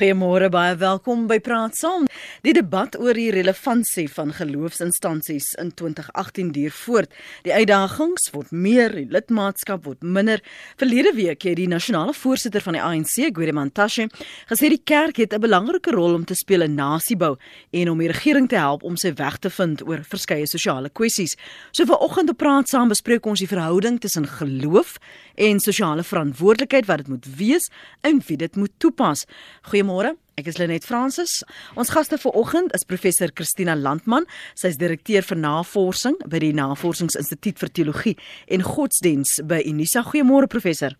[0.00, 2.06] Goeiemôre, baie welkom by Praat Saam.
[2.42, 7.12] Die debat oor die relevantie van geloofsinstansies in 2018 duur voort.
[7.44, 10.42] Die uitdagings word meer, die lidmaatskap word minder.
[10.80, 14.08] Verlede week het die nasionale voorsitter van die ANC, Gwerimantashe,
[14.50, 17.36] gesê die kerk het 'n belangrike rol om te speel in nasiebou
[17.70, 21.36] en om die regering te help om sy weg te vind oor verskeie sosiale kwessies.
[21.72, 24.98] So vanoggend op Praat Saam bespreek ons die verhouding tussen geloof
[25.34, 27.70] en sosiale verantwoordelikheid wat dit moet wees
[28.00, 29.26] en wie dit moet toepas.
[29.70, 30.16] Goeiemôre.
[30.40, 31.42] Ek is Lenet Fransis.
[31.76, 34.24] Ons gaste vanoggend is professor Christina Landman.
[34.56, 38.14] Sy is direkteur vir navorsing by die Navorsingsinstituut vir Teologie
[38.48, 40.00] en Godsdiens by Unisa.
[40.06, 40.96] Goeiemôre professor.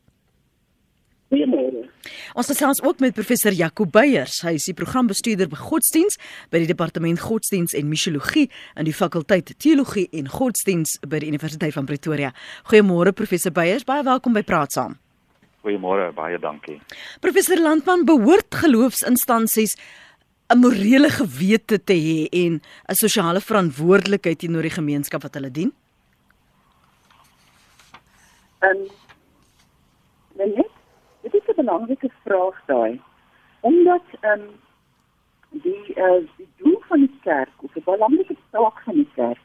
[1.32, 1.86] Goeiemôre.
[2.36, 4.42] Ons gesels ook met professor Jaco Beyers.
[4.44, 6.20] Hy is die programbestuurder by Godsdiens
[6.52, 11.72] by die Departement Godsdiens en Missiologie in die fakulteit Teologie en Godsdiens by die Universiteit
[11.78, 12.34] van Pretoria.
[12.68, 13.88] Goeiemôre professor Beyers.
[13.88, 15.00] Baie welkom by Praat Saam.
[15.60, 16.78] Goeiemôre, baie dankie.
[17.20, 19.76] Professor Landman behoort geloofsinstansies
[20.50, 22.52] 'n morele gewete te hê en
[22.88, 25.72] 'n sosiale verantwoordelikheid teenoor die gemeenskap wat hulle dien?
[28.60, 28.88] Ehm um,
[30.36, 30.66] nee,
[31.22, 33.00] dit is 'n belangrike vraag daai.
[33.60, 34.48] Omdat ehm um,
[35.50, 39.42] die uh, die doel van die kerk of 'n belangrike taak van die kerk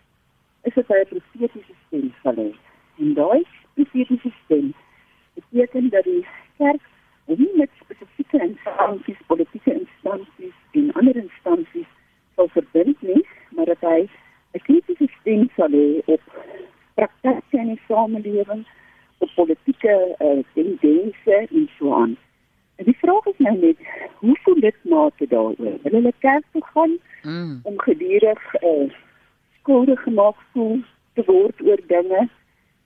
[0.63, 2.51] is dit 'n profetiese stem sal hê.
[2.97, 4.73] En daai profetiese stem
[5.35, 6.25] beteken dat die
[6.57, 6.81] kerk
[7.25, 11.91] nie met spesifieke instansies, politieke instansies en ander instansies
[12.35, 14.07] sal verbind nie, maar dat hy
[14.53, 16.21] 'n kritiese stem sal hê op
[16.93, 18.65] praktyke in die samelewing,
[19.17, 22.17] op politieke uh, tendense en so aan.
[22.75, 23.77] En die vraag is nou net,
[24.19, 25.77] hoe voel dit na te daaroor?
[25.83, 27.59] Wil hulle kerk toe gaan mm.
[27.63, 28.91] om gedurig uh,
[29.59, 30.81] skuldig gemaak voel
[31.13, 32.29] te word oor dinge?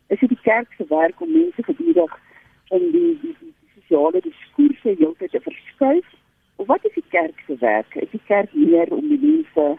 [0.08, 2.20] Is dit die kerk se werk om mense gedurig
[2.70, 6.08] om die die, die, sosiale diskurse heeltyd te verskuif?
[6.62, 7.95] Of wat is die kerk se werk?
[7.95, 9.78] Is die kerk meer om die mense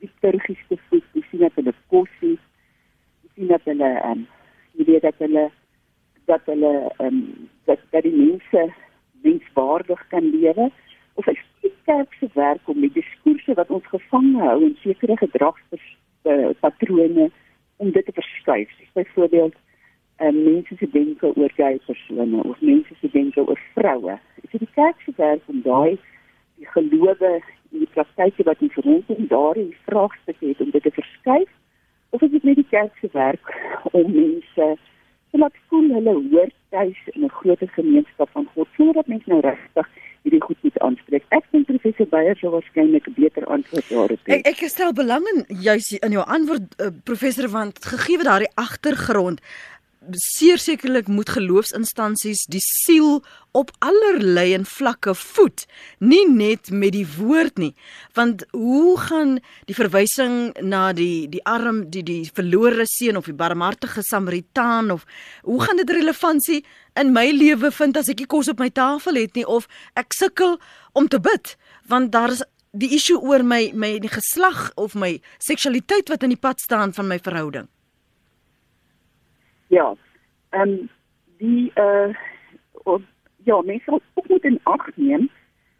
[0.00, 2.42] liturgies te voed, te sien dat hulle kos het,
[3.22, 4.20] te sien dat hulle ehm um,
[4.76, 5.44] jy weet dat hulle
[6.30, 7.18] dat hulle ehm um,
[7.70, 8.60] dat, dat die mense
[9.26, 10.70] menswaardig kan lewe?
[11.14, 15.16] Of is die kerk se werk om die diskurse wat ons gevang hou in sekere
[15.22, 17.30] gedragspatrone
[17.76, 18.70] om dit te verskuif?
[18.92, 19.54] Byvoorbeeld
[20.18, 24.18] um, mense se denke oor gay persone of mense se denke oor vroue.
[24.42, 25.98] Is dit die kerk se werk om daai
[26.56, 27.32] die gelowe
[27.72, 31.52] en die praktyke wat ons rondom daardie vraagstukke het om dit te verskuif
[32.10, 33.54] of is dit net die kerk se werk
[33.92, 34.68] om mense
[35.30, 39.40] te laat voel hulle hoort tuis in 'n groter gemeenskap van God sodat mense nou
[39.40, 39.88] regtig
[40.26, 41.24] hierdie goed moet aanspreek.
[41.28, 44.40] Ek dink professor Beyer sou waarskynlik 'n beter antwoord daarop hê.
[44.42, 49.40] Ek ek stel belang in juis in jou antwoord uh, professor want gegee daardie agtergrond
[50.14, 53.22] sekerlik moet geloofsinstansies die siel
[53.56, 55.64] op allerlei en vlakke voed,
[55.98, 57.72] nie net met die woord nie.
[58.14, 63.36] Want hoe gaan die verwysing na die die arm, die die verlore seun of die
[63.36, 65.06] barmhartige Samaritaan of
[65.42, 69.20] hoe gaan dit relevantie in my lewe vind as ek nie kos op my tafel
[69.20, 70.58] het nie of ek sukkel
[70.96, 71.56] om te bid,
[71.88, 72.44] want daar is
[72.76, 77.08] die issue oor my my geslag of my seksualiteit wat in die pad staan van
[77.08, 77.68] my verhouding.
[79.76, 79.96] Ja.
[80.50, 80.88] Ehm um,
[81.38, 82.14] die uh
[82.82, 83.02] of,
[83.44, 85.30] ja, mense ook moet in ag neem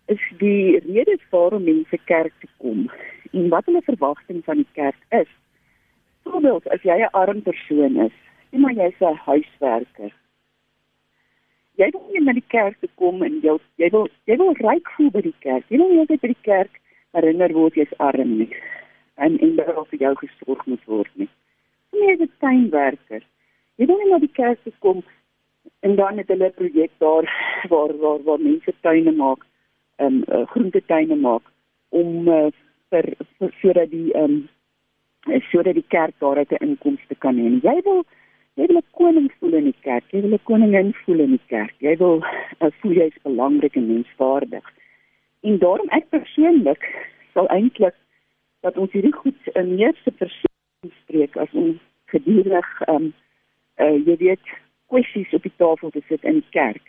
[0.06, 2.90] is die rede waarom mense kerk toe kom
[3.32, 5.30] en wat hulle verwagting van die kerk is.
[6.22, 8.16] Byvoorbeeld as jy 'n arm persoon is,
[8.50, 10.12] sê maar jy's 'n huiswerker.
[11.80, 14.90] Jy wil nie na die kerk toe kom en jy jy wil jy wil ryk
[14.96, 15.64] voel by die kerk.
[15.68, 16.80] Jy wil nie net by die kerk
[17.12, 18.52] herinner word jy's arm nie.
[19.14, 21.30] En en dat vir jou gesorg moet word nie.
[21.92, 23.24] Nie 'n tuinwerker
[23.76, 25.02] jy wil nie na die kerk toe kom
[25.86, 27.24] en dan het hulle 'n projek daar
[27.72, 29.42] waar waar waar mense tuine maak,
[29.96, 31.42] ehm um, uh, groentetuine maak
[31.88, 32.48] om uh,
[32.90, 37.48] vir vir sodat die ehm um, sodat die kerk daaruit 'n inkomste kan hê.
[37.68, 38.04] Jy wil
[38.54, 41.46] jy wil 'n koning voel in die kerk, jy wil 'n koningin voel in die
[41.46, 41.74] kerk.
[41.78, 42.22] Jy wil
[42.60, 44.66] uh, voel jy's belangrik en menswaardig.
[45.40, 46.82] En daarom ek persoonlik
[47.32, 47.94] sal eintlik
[48.60, 53.14] dat ons hierdie goed in meeste persoon spreek as ons gedurig ehm um,
[53.82, 54.54] uh jy weet
[54.90, 56.82] kwessies op die tafel te sit in die kerk.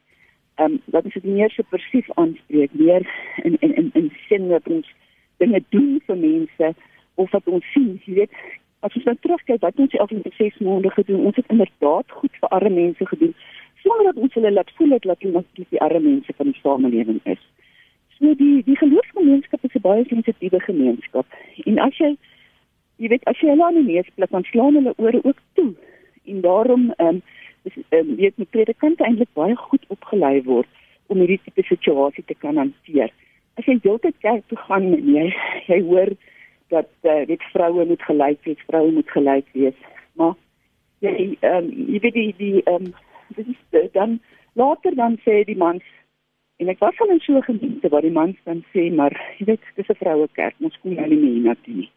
[0.55, 3.07] Um dat is dit meer so persief aanspreek, meer
[3.43, 4.93] in in in in sin dat ons
[5.37, 6.73] dinge doen vir mense
[7.15, 8.33] of wat ons sien, jy weet,
[8.85, 12.11] as ons nou terugkyk wat ons al in die 6 maande gedoen, ons het inderdaad
[12.19, 13.33] goed vir arme mense gedoen
[13.83, 17.19] sonder dat ons hulle laat voel dat hulle nog die arme mense van die samelewing
[17.23, 17.43] is.
[18.17, 21.25] So die die geloofsgemeenskap is 'n baie sensitiewe gemeenskap.
[21.65, 22.15] En as jy
[22.97, 25.75] jy weet as jy hulle aan die neus pluk, dan slaan hulle ore ook toe
[26.27, 27.21] en daarom ehm um,
[27.89, 30.67] ehm um, weet die predikant eintlik baie goed opgelei word
[31.07, 33.11] om hierdie tipe situasie te kan hanteer.
[33.57, 35.27] as jy heeltyd kerk toe gaan en jy
[35.71, 36.13] jy hoor
[36.73, 39.77] dat uh, dit vroue moet gelyk wees, vroue moet gelyk wees.
[40.19, 40.35] Maar
[41.05, 42.93] jy ehm um, jy weet die die ehm um,
[43.35, 44.19] dis is uh, dan
[44.59, 45.85] later dan sê die mans
[46.61, 47.05] en ek was so
[47.37, 50.77] 'n gemeente waar die mans dan sê maar jy weet dis 'n vroue kerk, ons
[50.81, 51.91] kom nou nie meer na toe nie.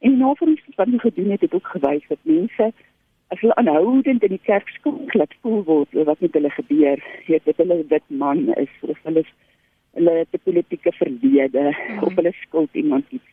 [0.00, 0.40] En ons
[0.76, 2.72] wat ons gedoen het, het ook gewys dat mense
[3.30, 7.44] as hulle aanhoudend in die kerk skoonlik voel word oor wat met hulle gebeur, weet
[7.46, 9.24] dat hulle wit man is of hulle
[9.98, 13.30] hulle het 'n politieke verlede mm of hulle skuld iemand iets.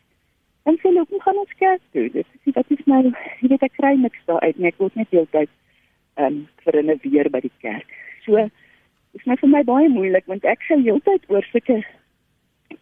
[0.62, 2.10] En sê hulle, hoe gaan ons kerk toe?
[2.10, 3.02] Dit is wat is nou,
[3.40, 4.68] jy weet ek kry niks daar uit nie.
[4.68, 5.50] Ek word net heeltyd
[6.14, 7.86] ehm um, verinneweer by die kerk.
[8.24, 8.36] So
[9.16, 11.82] is net vir my baie moeilik want ek sê heeltyd oor sulke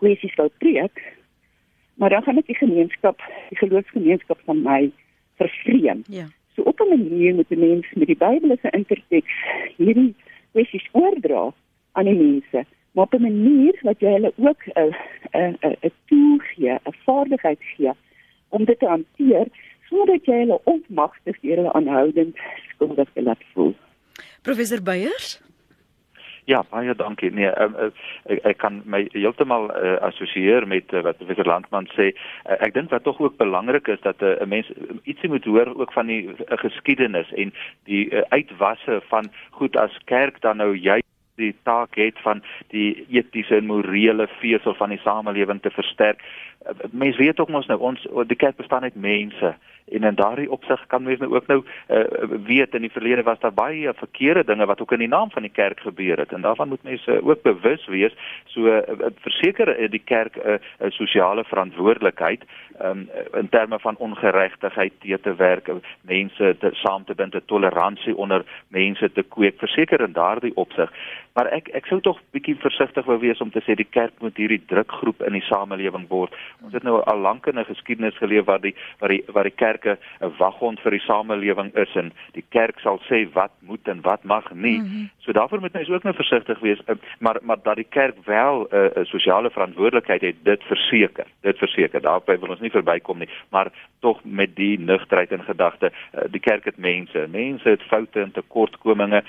[0.00, 1.02] kwessies wou preek.
[1.96, 4.80] Maar dan gaan ek die gemeenskap, die geloofsgemeenskap van my
[5.40, 6.02] vervreem.
[6.12, 6.26] Ja.
[6.56, 9.34] So op 'n manier moet die mens met die Bybel se interteks
[9.76, 10.14] hierdie
[10.52, 11.52] kwessies oordra
[11.92, 14.94] aan die mense, maar op 'n manier wat jy hulle ook 'n
[15.32, 17.92] 'n 'n tool gee, 'n vaardigheid gee
[18.48, 19.46] om dit te hanteer
[19.88, 22.36] sodat jy hulle ontmagtig deur hulle aanhoudend
[22.68, 23.74] skuldig laat voel.
[24.42, 25.45] Professor Beyers
[26.46, 27.32] Ja, baie dankie.
[27.34, 27.88] Nee, um, uh,
[28.30, 32.12] ek, ek kan my heeltemal uh, assosieer met uh, wat Professor Landman sê.
[32.46, 34.70] Uh, ek dink wat tog ook belangrik is dat 'n uh, mens
[35.10, 37.50] ietsie moet hoor ook van die uh, geskiedenis en
[37.90, 39.26] die uh, uitwasse van
[39.58, 41.00] goed as kerk dan nou jy
[41.36, 42.42] die taak het van
[42.72, 46.22] die etiese en morele vesel van die samelewing te versterk.
[46.90, 49.54] Mense weet ook mos nou ons die kerk bestaan uit mense.
[49.86, 52.04] En in daardie opsig kan mens nou ook nou uh,
[52.44, 55.42] weet in die verlede was daar baie verkeerde dinge wat ook in die naam van
[55.42, 56.32] die kerk gebeur het.
[56.32, 58.14] En daarvan moet mense ook bewus wees.
[58.44, 58.78] So uh,
[59.20, 62.44] verseker uh, die kerk 'n uh, uh, sosiale verantwoordelikheid
[62.84, 65.70] um, in terme van ongeregtigheid te te werk
[66.00, 70.92] mense te saam te bind te toleransie onder mense te kweek verseker in daardie opsig
[71.34, 74.36] maar ek ek sou tog bietjie versigtig wou wees om te sê die kerk moet
[74.36, 78.44] hierdie drukgroep in die samelewing word ons het nou al lank in 'n geskiedenis geleef
[78.44, 82.12] waar die waar die waar die kerk kerke 'n waghond vir die samelewing is en
[82.32, 84.78] die kerk sal sê wat moet en wat mag nie.
[84.78, 85.10] Mm -hmm.
[85.18, 88.68] So daarvoor moet mens ook nou versigtig wees, eh, maar maar dat die kerk wel
[88.68, 91.26] eh, 'n uh, sosiale verantwoordelikheid het, dit verseker.
[91.40, 92.00] Dit verseker.
[92.00, 93.70] Daarby wil ons nie verbykom nie, maar
[94.00, 97.26] tog met die nugterheid in gedagte, uh, die kerk het mense.
[97.30, 99.22] Mense het foute en tekortkominge.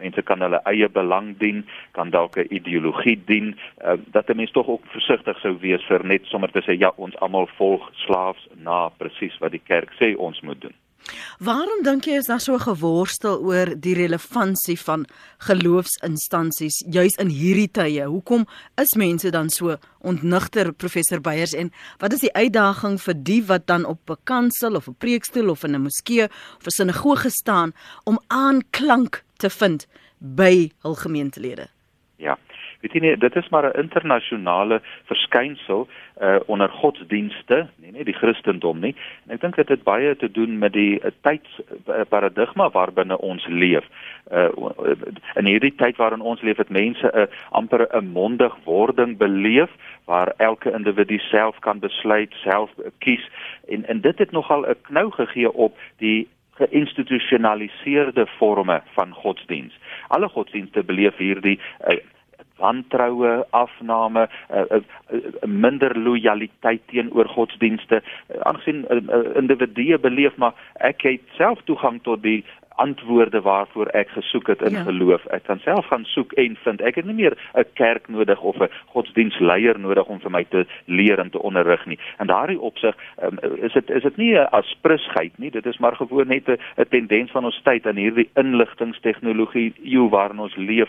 [0.00, 3.56] Mense kan hulle eie belang dien, kan dalk 'n ideologie dien.
[3.84, 6.92] Uh, dat 'n mens tog ook versigtig sou wees vir net sommer te sê ja,
[6.96, 10.81] ons almal volg slaafs na presies wat die kerk sê ons moet doen.
[11.38, 15.06] Waarom dink jy is daar so geworstel oor die relevantie van
[15.46, 18.04] geloofsinstansies juis in hierdie tye?
[18.06, 18.46] Hoekom
[18.80, 23.66] is mense dan so ontnigter professor Beyers en wat is die uitdaging vir die wat
[23.66, 26.24] dan op 'n kansel of 'n preekstoel of in 'n moskee
[26.58, 27.72] of 'n sinagoge staan
[28.04, 29.86] om aanklank te vind
[30.18, 31.68] by hul gemeentelede?
[32.16, 32.38] Ja.
[32.82, 35.88] Weet jy nie, dit is maar 'n internasionale verskynsel
[36.20, 38.94] uh onder godsdienste, nie net die Christendom nie.
[39.26, 43.86] En ek dink dit het baie te doen met die uh, tydsparadigma waarbinne ons leef.
[44.30, 44.50] Uh
[45.34, 49.70] in hierdie tyd waarin ons leef, het mense 'n uh, amper 'n mondigwording beleef
[50.04, 53.30] waar elke individu self kan besluit, self kies
[53.68, 59.78] en en dit het nogal 'n knou gegee op die geïnstitusionaliseerde forme van godsdiens.
[60.08, 61.96] Alle godsdienste beleef hierdie uh,
[62.56, 64.80] wantroue, afname, uh, uh,
[65.12, 68.02] uh, minder lojaliteit teenoor godsdienste.
[68.02, 72.42] Uh, aangesien uh, uh, individue beleef maar ek het self toegang tot die
[72.76, 74.82] antwoorde waarvoor ek gesoek het in ja.
[74.82, 75.24] geloof.
[75.24, 76.80] Ek kan self gaan soek en vind.
[76.80, 80.66] Ek het nie meer 'n kerk nodig of 'n godsdienstleier nodig om vir my te
[80.84, 81.98] leer en te onderrig nie.
[82.18, 85.50] En daardie opsig um, is dit is dit nie 'n asprisheid nie.
[85.50, 90.38] Dit is maar gewoon net 'n tendens van ons tyd aan hierdie inligtingstegnologie eeu waarin
[90.38, 90.88] ons leef.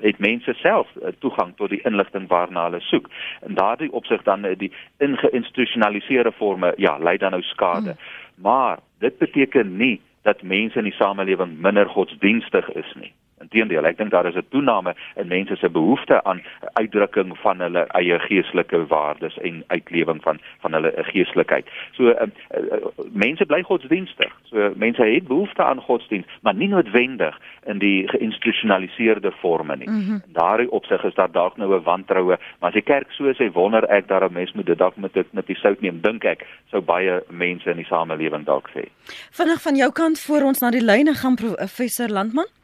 [0.00, 3.08] Het mense self uh, toegang tot die inligting waarna hulle soek.
[3.40, 7.90] En daardie opsig dan uh, die ingeïnstitusionaliseerde forme, ja, lei dan nou skade.
[7.90, 8.42] Hmm.
[8.42, 13.12] Maar dit beteken nie dat mense in die samelewing minder godsdienstig is nie.
[13.42, 17.86] Inteendeel, ek dink daar is 'n toename in mense se behoefte aan uitdrukking van hulle
[17.98, 21.66] eie geestelike waardes en uitlewing van van hulle geestelikheid.
[21.92, 22.78] So uh, uh,
[23.12, 24.32] mense bly godsdienstig.
[24.44, 29.90] So mense het behoefte aan godsdienst, maar nie noodwendig in die geïnstitusionaliseerde forme nie.
[29.90, 30.22] Mm -hmm.
[30.26, 33.84] Daardie opsig is daar dalk nou 'n wantroue, maar as die kerk so sê wonder
[33.84, 36.46] ek dat 'n mens moet dit dalk met dit met die sout neem, dink ek,
[36.70, 38.88] sou baie mense in die samelewing dalk sê.
[39.30, 42.61] Vinnig van jou kant voor ons na die lyne gaan professor Landman.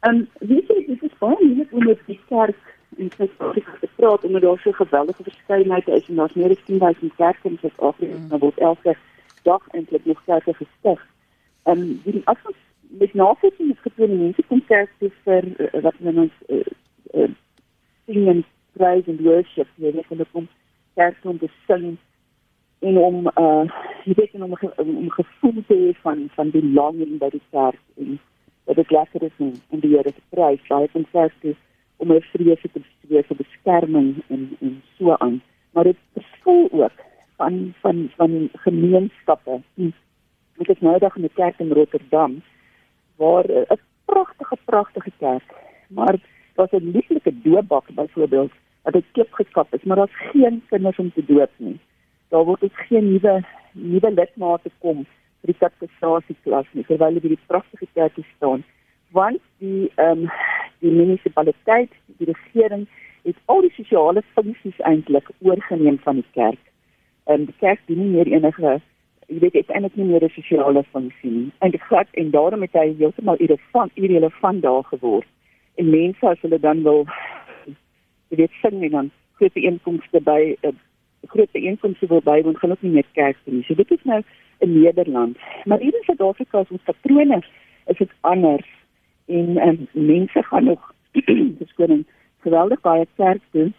[0.00, 3.88] En um, wie sê dit is baie moeilik om met die kerk in Suid-Afrika te
[3.96, 8.16] praat omdat daar so geweldige verskeidenheid is en daar's meer as 10000 kerke in Suid-Afrika
[8.16, 8.30] mm.
[8.30, 8.96] en word elke
[9.42, 11.06] dag eintlik nog kerke gestig.
[11.62, 15.98] En um, die afsig met navorsing het getoon mense kom kerk toe vir uh, wat
[15.98, 16.62] men ons uh,
[17.14, 17.30] uh,
[18.06, 18.44] sien
[18.78, 20.48] praise and worship, jy weet hulle kom
[20.94, 21.96] kerk om te sing
[22.86, 23.66] en om uh
[24.06, 28.18] jy weet om om gevoel te hê van van die longing by die kerk en
[28.68, 31.56] dat dit lekker is om, om die Here te prys, baie van kerk
[31.96, 35.40] om 'n vrese te wees vir beskerming en en so aan.
[35.72, 36.98] Maar dit verskil ook
[37.36, 39.60] van van van gemeenskappe.
[40.58, 42.42] Ek is nou dag in 'n kerk in Rotterdam
[43.16, 45.48] waar 'n pragtige pragtige kerk,
[45.88, 46.16] maar
[46.54, 51.12] daar's 'n lieflike doopbak byvoorbeeld wat dit klip geskap is, maar daar's geen kinders om
[51.12, 51.78] te doop nie.
[52.28, 55.06] Daar word ook geen nuwe nuwe lidmate kom
[55.40, 58.64] vir die katekisasie klas nie, terwyl hulle by die pragtige kerkie staan.
[59.16, 60.30] Want die ehm um,
[60.78, 62.86] die munisipaliteit, die regering
[63.26, 66.60] het al die sosiale funksies eintlik oorgeneem van die kerk.
[67.26, 68.78] En die kerk dien nie meer enige
[69.28, 71.50] jy weet eintlik nie meer 'n sosiale funksie nie.
[71.60, 75.26] En dit glad en daarom het hy heeltemal irrelevant irrelevant daar geword.
[75.76, 77.06] En mense as hulle dan wil
[78.28, 80.72] jy weet sing en dan groot inkomste by 'n uh,
[81.26, 83.64] groot inkomste wil bywoon gaan ook nie meer kerk toe nie.
[83.64, 84.22] So dit is nou
[84.58, 85.38] in Nederland.
[85.64, 87.42] Maar hier in Suid-Afrika is ons patrone
[87.86, 88.66] is dit anders
[89.26, 90.94] en um, mense gaan nog
[91.76, 92.04] gewoon
[92.40, 93.72] geweldig baie kerk toe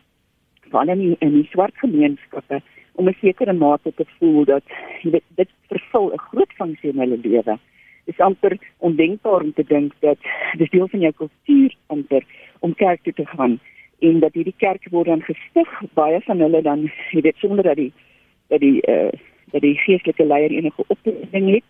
[0.70, 2.62] van in die, in die swart gemeenskappe
[2.94, 4.64] om 'n sekere mate te voel dat
[5.04, 7.58] dit dit vervul 'n groot funksie in hulle lewe.
[8.06, 10.18] Dit is amper ondenkbaar om te dink dat
[10.58, 12.24] dit deel van jou kultuur amper
[12.60, 13.60] om kerk toe te gaan
[14.00, 17.76] en dat hierdie kerk word dan gestig baie van hulle dan jy weet sonder dat
[17.76, 17.94] die
[18.48, 19.12] dat die eh uh,
[19.52, 21.64] dat die geestelike leier enige opleiding het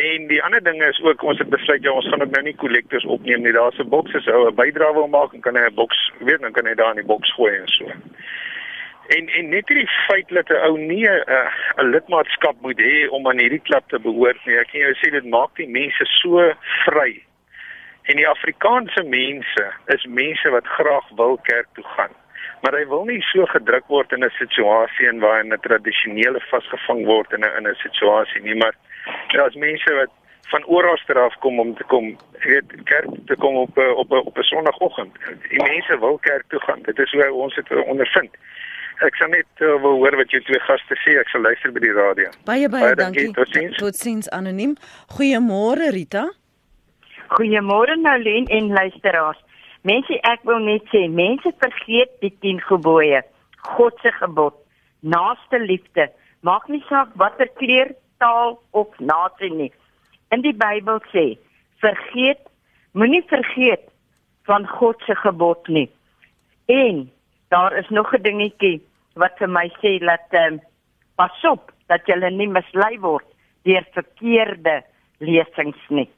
[0.00, 2.56] En die ander ding is ook ons het besluit ja ons gaan ook nou nie
[2.62, 3.54] kollektors opneem nie.
[3.54, 6.40] Daar's 'n boks as ou 'n bydrae wil maak en kan hy 'n boks weet
[6.40, 7.86] dan kan hy daar in die boks gooi en so.
[9.16, 13.38] En en net die feit dat 'n ou nie 'n lidmaatskap moet hê om aan
[13.38, 14.58] hierdie klub te behoort nie.
[14.58, 17.22] Ek kan jou sê dit maak die mense so vry.
[18.02, 22.14] En die Afrikaanse mense is mense wat graag wil kerk toe gaan
[22.62, 27.04] maar hy wil nie so gedruk word in 'n situasie en waar 'n tradisionele vasgevang
[27.06, 28.74] word in 'n in 'n situasie nie maar
[29.32, 30.10] daar's mense wat
[30.50, 34.42] van oral af kom om te kom weet kerk te kom op op op 'n
[34.42, 35.12] sonoggend
[35.48, 36.82] die mense wil kerk toe gaan.
[36.82, 38.30] Dit is hoe ons dit ondervind.
[39.00, 41.16] Ek sal net uh, wil hoor wat jou twee gaste sê.
[41.20, 42.28] Ek sal luister by die radio.
[42.44, 43.32] Baie baie, baie dankie.
[43.32, 43.76] totsiens.
[43.76, 44.74] Totsiens anoniem.
[45.16, 46.26] Goeiemôre Rita.
[47.36, 49.40] Goeiemôre Nolien en luisteraars.
[49.82, 53.22] Mense ek wil net sê, mense vergeet die 10 gebooie.
[53.76, 54.56] God se gebod,
[55.00, 56.10] naaste liefde,
[56.44, 59.70] maak nie saak watter kleur, taal of nasie nie.
[60.34, 61.24] In die Bybel sê,
[61.80, 62.42] vergeet,
[62.92, 63.88] moenie vergeet
[64.48, 65.88] van God se gebod nie.
[66.68, 67.08] En
[67.48, 68.82] daar is nog 'n dingetjie
[69.14, 70.60] wat vir my sê dat ehm um,
[71.16, 73.26] pas op dat jy nie mislei word
[73.64, 74.82] deur verkeerde
[75.18, 76.08] lesings nie.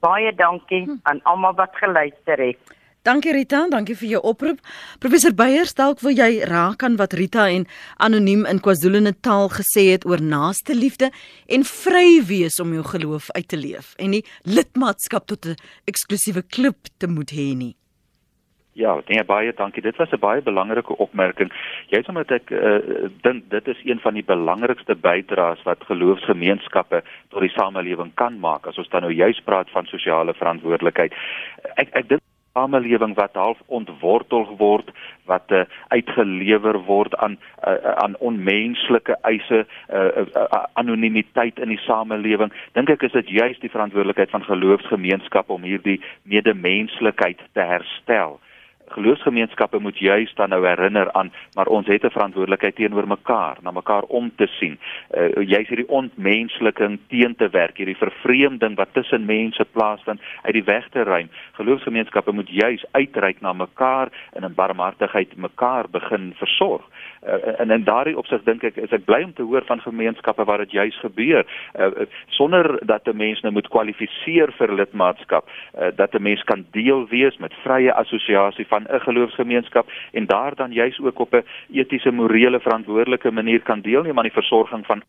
[0.00, 0.96] Baie dankie hm.
[1.02, 2.58] aan almal wat geluister het.
[3.00, 4.58] Dankie Rita, dankie vir jou oproep.
[5.00, 7.64] Professor Beyers, dalk wil jy raak aan wat Rita en
[7.96, 11.08] anoniem in KwaZulu-Natal gesê het oor naaste liefde
[11.48, 15.56] en vry wees om jou geloof uit te leef en nie lidmaatskap tot 'n
[15.88, 17.74] eksklusiewe klub te moet hê nie.
[18.72, 19.82] Ja, nee baie dankie.
[19.82, 21.50] Dit was 'n baie belangrike opmerking.
[21.88, 27.02] Jy sê met ek uh, dink dit is een van die belangrikste bydraes wat geloofsgemeenskappe
[27.28, 31.12] tot die samelewing kan maak as ons dan nou juist praat van sosiale verantwoordelikheid.
[31.76, 32.20] Ek ek dink
[32.52, 34.90] samelewing wat half ontwortel word
[35.30, 41.82] wat uh, uitgelewer word aan uh, aan onmenslike eise uh, uh, uh, anonimiteit in die
[41.86, 42.52] samelewing.
[42.74, 48.40] Dink ek is dit juist die verantwoordelikheid van geloofsgemeenskappe om hierdie medemenslikheid te herstel
[48.90, 53.70] geloofsgemeenskappe moet juist dan nou herinner aan maar ons het 'n verantwoordelikheid teenoor mekaar, na
[53.70, 54.78] mekaar om te sien.
[55.10, 60.64] Uh jy's hierdie ontmensliking teen te werk, hierdie vervreemding wat tussen mense plaasvind uit die
[60.64, 61.28] weg te ruim.
[61.52, 66.82] Geloofsgemeenskappe moet juist uitreik na mekaar en in barmhartigheid mekaar begin versorg.
[67.26, 70.44] Uh, en in daardie opsig dink ek is ek bly om te hoor van gemeenskappe
[70.48, 71.44] waar dit juis gebeur
[71.76, 76.64] uh, sonder dat 'n mens nou moet kwalifiseer vir lidmaatskap uh, dat 'n mens kan
[76.70, 81.44] deel wees met vrye assosiasie van 'n geloofsgemeenskap en daar dan juis ook op 'n
[81.72, 85.02] etiese morele verantwoordelike manier kan deelneem aan die versorging van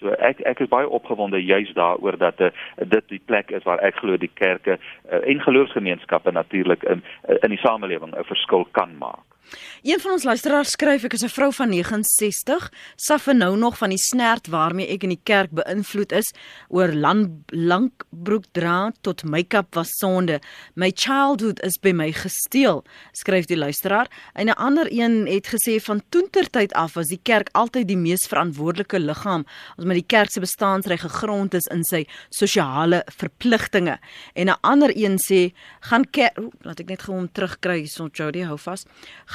[0.00, 3.80] So ek ek is baie opgewonde juis daaroor dat uh, dit die plek is waar
[3.80, 7.02] ek glo die kerke uh, en geloofsgemeenskappe natuurlik in
[7.40, 9.35] in die samelewing 'n verskil kan maak.
[9.82, 13.88] Een van ons luisteraars skryf ek is 'n vrou van 69, saffe nou nog van
[13.88, 16.32] die snert waarmee ek in die kerk beïnvloed is
[16.68, 20.40] oor land lank broek dra tot make-up was sonde.
[20.74, 24.06] My childhood is by my gesteel, skryf die luisteraar.
[24.34, 28.26] En 'n ander een het gesê van toentertyd af was die kerk altyd die mees
[28.26, 29.44] verantwoordelike liggaam
[29.78, 33.98] as met die kerk se bestaansreg gegrond is in sy sosiale verpligtinge.
[34.34, 38.42] En 'n ander een sê gaan kerk, laat ek net gou hom terugkry, son Jody
[38.42, 38.84] hou vas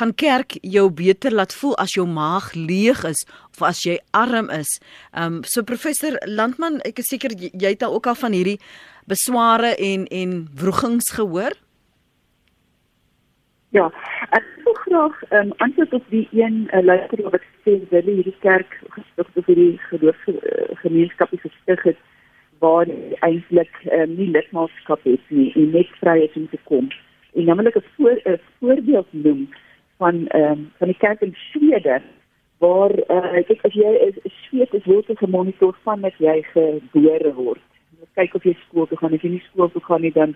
[0.02, 3.22] gaan kerk jou beter laat voel as jou maag leeg is
[3.54, 4.80] of as jy arm is.
[5.14, 8.34] Ehm um, so professor Landman, ek is seker jy, jy het al ook al van
[8.34, 8.58] hierdie
[9.06, 11.54] besware en en wrogings gehoor.
[13.78, 13.92] Ja,
[14.38, 18.38] ek wil graag ehm um, antwoord op die een uh, luisteraar wat sê wil hierdie
[18.42, 22.06] kerk gestig of hierdie geloofsgemeenskap gestig het
[22.64, 22.90] waar
[23.26, 26.90] eintlik um, nie lidmaatskap het nie en net vry is om te kom.
[27.38, 29.50] En dan wil ek 'n voor, voorbeeld noem
[30.02, 32.02] van ehm um, van die kerk in Swede
[32.58, 37.68] waar uh, ek as jy is Swede is word gemonitor van dat jy gebore word.
[38.18, 40.34] Kyk of jy skool toe gaan, as jy nie skool toe gaan nie dan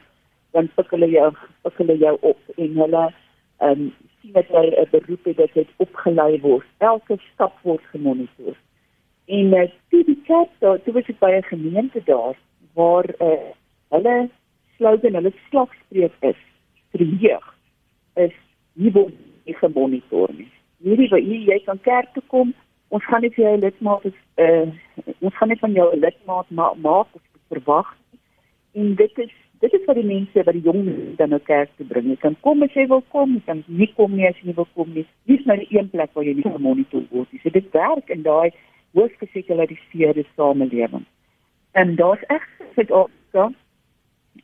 [0.54, 1.32] dan pik hulle jou
[1.66, 3.90] pik hulle jou op en hulle ehm um,
[4.22, 6.70] sien dat jy 'n beroep het dat jy opgelei word.
[6.78, 8.56] Elke stap word gemonitor.
[9.26, 12.38] En uh, toe die kerk daar, toe was ek by 'n gemeente daar
[12.74, 13.50] waar uh,
[13.90, 14.30] hulle
[14.78, 16.42] slogan, hulle slagspreuk is
[16.92, 17.48] vir die jeug
[18.16, 18.36] is
[18.76, 20.50] hier word nie gemonitor nie.
[20.86, 22.54] Hierdie wat hier jy kan kerk toe kom,
[22.94, 24.68] ons gaan nie vir jou lidmaat is uh
[25.22, 28.20] ons gaan nie van jou lidmaat ma maak of verwag nie.
[28.82, 31.72] En dit is dit is vir die mense wat die jong mense dan na kerk
[31.78, 32.12] toe bring.
[32.12, 34.58] Jy kan kom as jy wil kom, jy kan nie kom nie as jy nie
[34.60, 35.06] wil kom nie.
[35.32, 37.42] Dis nou die een plek waar jy nie gemonitor word nie.
[37.44, 38.52] So dit werk in daai
[38.96, 41.06] hoogs gesekulariseerde samelewing.
[41.76, 43.52] En daar's ek sit ook so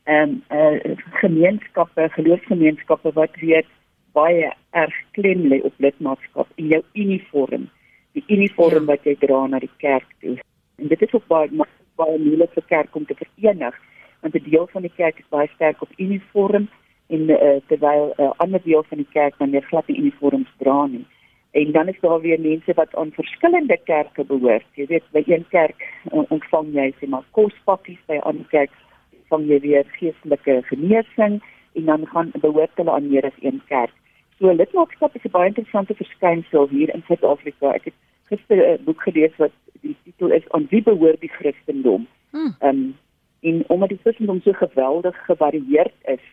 [0.10, 3.68] ehm uh, gemeenskappe, geloofsgemeenskappe wat weet
[4.14, 7.70] baie erg klem lê op lidmaatskap en jou uniform,
[8.14, 8.90] die uniform ja.
[8.94, 10.38] wat jy dra na die kerk toe.
[10.78, 11.68] En dit is ook baie
[12.00, 13.76] baie moeilik vir kerk om te verenig
[14.22, 16.70] want 'n deel van die kerk is baie sterk op uniform
[17.08, 20.52] en uh, terwyl 'n uh, ander deel van die kerk dan nie glad die uniforms
[20.58, 21.06] dra nie.
[21.52, 24.66] En dan is daar weer mense wat aan verskillende kerke behoort.
[24.74, 28.72] Jy weet, by een kerk ontvang jy sê maar kospakkies, by 'n ander kerk
[29.20, 31.42] ontvang jy weer geestelike genesing
[31.74, 33.94] en dan gaan behoort hulle aan meer as een kerk.
[34.42, 37.74] So lidmaatskap is 'n baie interessante verskynsel hier in Suid-Afrika.
[37.74, 37.94] Ek het
[38.30, 39.52] gister 'n boek gelees wat
[39.82, 42.08] die titel is aan wie behoort die Christendom.
[42.32, 42.56] Hmm.
[42.60, 42.98] Ehm um,
[43.42, 46.26] en omdat die Christendom so geweldig gevarieerd is,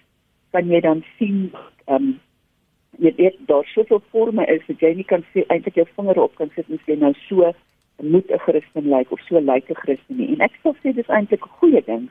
[0.50, 1.52] kan jy dan sien
[1.84, 2.20] ehm um,
[2.98, 6.34] jy weet daar soveel forme is dat jy nie kan sê eintlik jou vinger op
[6.34, 7.52] kan sit en sê nou so
[8.02, 10.28] moet 'n Christen lyk like, of so lyk 'n Christen nie.
[10.28, 12.08] En ek sou sê dis eintlik 'n goeie ding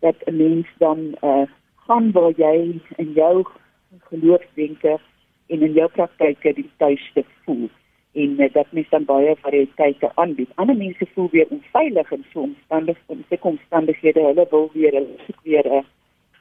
[0.00, 1.46] dat 'n mens dan eh uh,
[1.86, 3.44] gaan waar jy in jou
[4.08, 5.00] geloofsdenke
[5.46, 7.68] en in jou praktyke die tuiste voel.
[8.12, 10.50] En uh, dat mens dan baie variëteite aanbied.
[10.54, 15.40] Ander mense voel weer onveilig in so omstandighede, in omstandighede, hulle wil weer hulle soek
[15.42, 15.84] weer 'n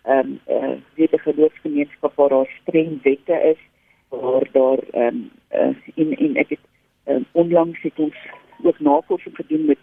[0.03, 3.61] ehm 'n uh, weer 'n geloofsgemeenskap waar daar streng wette is,
[4.09, 6.65] waar daar ehm um, uh, in in ek het
[7.07, 8.15] um, onlangs het ons
[8.63, 9.79] ook navorsing gedoen met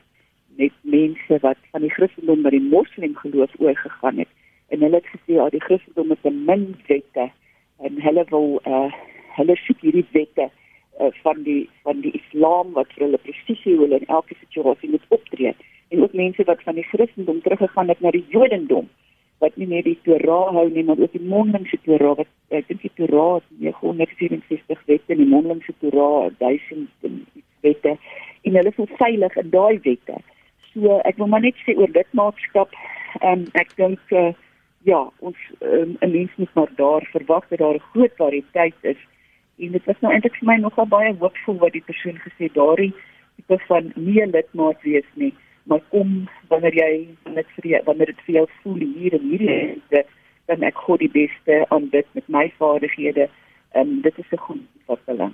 [0.57, 4.29] met mense wat van die Christendom na die Moslem geloof oorgegaan het.
[4.69, 7.31] En hulle het gesê ja, die Christendom het 'n min wette
[7.81, 8.93] en hulle wil eh uh,
[9.39, 10.49] hulle soek hierdie wette
[11.01, 14.91] uh, van die van die Islam wat vir hulle presies hoe hulle in elke situasie
[14.91, 15.55] moet optree.
[15.89, 18.89] En ook mense wat van die Christendom teruggegaan het na die Jodendom
[19.39, 22.83] wat nie net die Torah hou nie maar ook die mondelingse Torah wat ek dink
[22.83, 26.89] die Torah 964 wette en die mondelingse Torah 1000
[27.63, 27.95] wette.
[28.43, 30.19] En hulle voel veilig in daai wette.
[30.73, 32.75] So ek wil maar net sê oor lidmaatskap
[33.23, 34.33] um, ek dink uh,
[34.89, 39.01] ja, ons um, 'n mens moet maar daar verwag dat daar 'n groot variëteit is.
[39.59, 42.95] En dit was nou eintlik vir my nogal baie hoopvol wat die persoon gesê daardie
[43.37, 48.21] tipe van nie lidmaat wees nie, maar kom wanneer jy net vir jy, wanneer dit
[48.27, 50.07] vir jou voel hier en hierdie is
[50.47, 53.29] dan ek God die beste aan dit met my vaardighede.
[53.73, 55.33] Ehm um, dit is 'n goeie voorbeeld.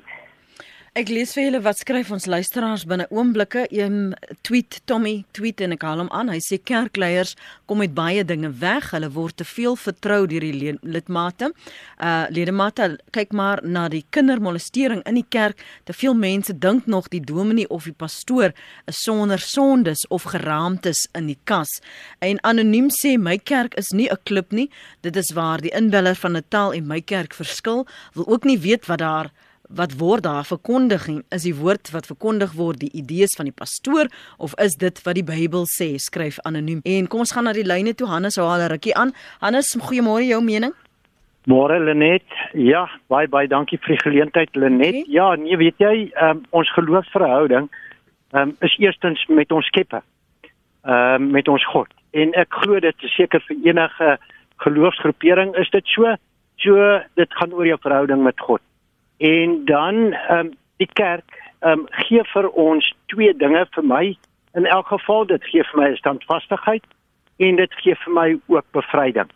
[0.95, 3.65] Ek lees vir julle wat skryf ons luisteraars binne oomblikke.
[3.75, 4.13] Een
[4.47, 6.29] tweet Tommy tweet en ek haal hom aan.
[6.31, 7.33] Hy sê kerkleiers
[7.67, 8.93] kom met baie dinge weg.
[8.95, 11.49] Hulle word te veel vertrou deur die lidmate.
[11.99, 15.59] Uh ledemate kyk maar na die kindermolestering in die kerk.
[15.83, 18.55] Te veel mense dink nog die dominee of die pastoor
[18.87, 21.81] is sonder sondes of geraamtes in die kas.
[22.23, 24.71] En anoniem sê my kerk is nie 'n klub nie.
[25.03, 27.85] Dit is waar die inbeller van Natal en my kerk verskil.
[28.15, 29.33] Wil ook nie weet wat daar
[29.69, 34.11] wat word daar verkondig is die woord wat verkondig word die idees van die pastoor
[34.39, 35.95] of is dit wat die Bybel sê?
[35.97, 36.81] Skryf anoniem.
[36.85, 38.09] En kom ons gaan na die lyne toe.
[38.09, 39.13] Hannes hou al 'n rukkie aan.
[39.41, 40.73] Hannes goeiemôre jou mening?
[41.47, 42.29] Môre Lenet.
[42.53, 44.95] Ja baie baie dankie vir die geleentheid Lenet.
[44.95, 45.05] Okay.
[45.09, 47.71] ja nee weet jy um, ons geloofsverhouding
[48.33, 50.03] um, is eerstens met ons Skepper
[50.85, 51.89] um, met ons God.
[52.13, 54.19] En ek glo dit is seker vir enige
[54.57, 56.17] geloofsgroepering is dit so.
[56.57, 58.61] So dit gaan oor jou verhouding met God
[59.17, 64.17] En dan ehm um, die kerk ehm um, gee vir ons twee dinge vir my
[64.55, 66.85] in elk geval dit gee vir my standvastigheid
[67.37, 69.31] en dit gee vir my ook bevryding.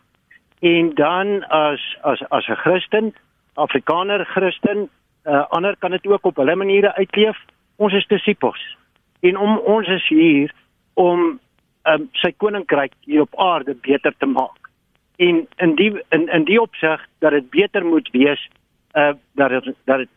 [0.59, 3.13] En dan as as as 'n Christen,
[3.53, 4.89] Afrikaner Christen,
[5.25, 7.37] uh, ander kan dit ook op hulle maniere uitleef.
[7.75, 8.77] Ons is disippels.
[9.19, 10.53] En om ons is hier
[10.93, 11.39] om
[11.83, 14.69] um, sy koninkryk hier op aarde beter te maak.
[15.15, 18.47] En in die in in die opsig dat dit beter moet wees
[18.95, 20.09] uh dat het, dat dit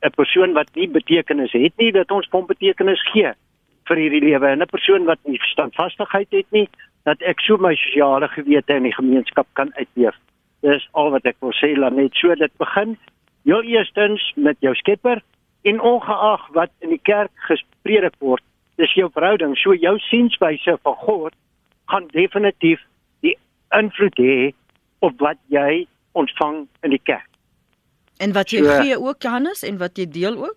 [0.00, 3.32] 'n persoon wat nie betekenis het nie dat ons hom betekenis gee
[3.88, 6.68] vir hierdie lewe en 'n persoon wat nie standvastigheid het nie
[7.04, 10.16] dat ek so my sosiale gewete in die gemeenskap kan uitleef.
[10.60, 12.96] Dis al wat ek wil sê laat net so dit begin.
[13.42, 15.22] Jou eerstens met jou Skepper
[15.62, 18.42] en ongeag wat in die kerk gespreek word,
[18.76, 21.34] dis jou verhouding, so jou sienswyse van God
[21.86, 22.82] gaan definitief
[23.22, 23.36] die
[23.70, 24.52] invloed hê
[24.98, 27.35] op wat jy ontvang in die kerk.
[28.18, 30.56] En wat jy so, gee ook Johannes en wat jy deel ook?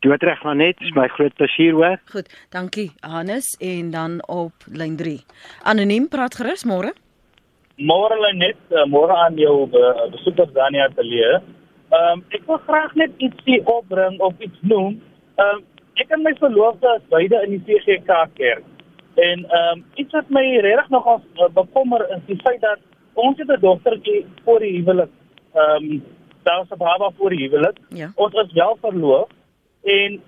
[0.00, 1.98] Dood reg maar net, is my groot plesier hoor.
[2.12, 5.18] Goed, dankie Hannes en dan op lyn 3.
[5.62, 6.94] Anoniem praat gerus môre.
[7.76, 11.40] Môre lyn net, uh, môre aan jou uh, besoeker Dania Telee.
[11.90, 15.00] Ehm um, ek wil graag net ietsie opbring of iets noem.
[15.36, 15.64] Ehm um,
[16.00, 18.66] ek en my verloofde is beide in die CGK kerk.
[19.20, 22.80] En ehm um, iets wat my regtig nogal uh, bekommer is die feit dat
[23.14, 25.12] ons het 'n dogtertjie voor die huwelik
[25.54, 26.02] ehm um,
[26.42, 27.78] daar was 'n baba voor die huwelik.
[27.88, 28.12] Ja.
[28.14, 29.28] Ons was wel verloof
[29.82, 30.22] en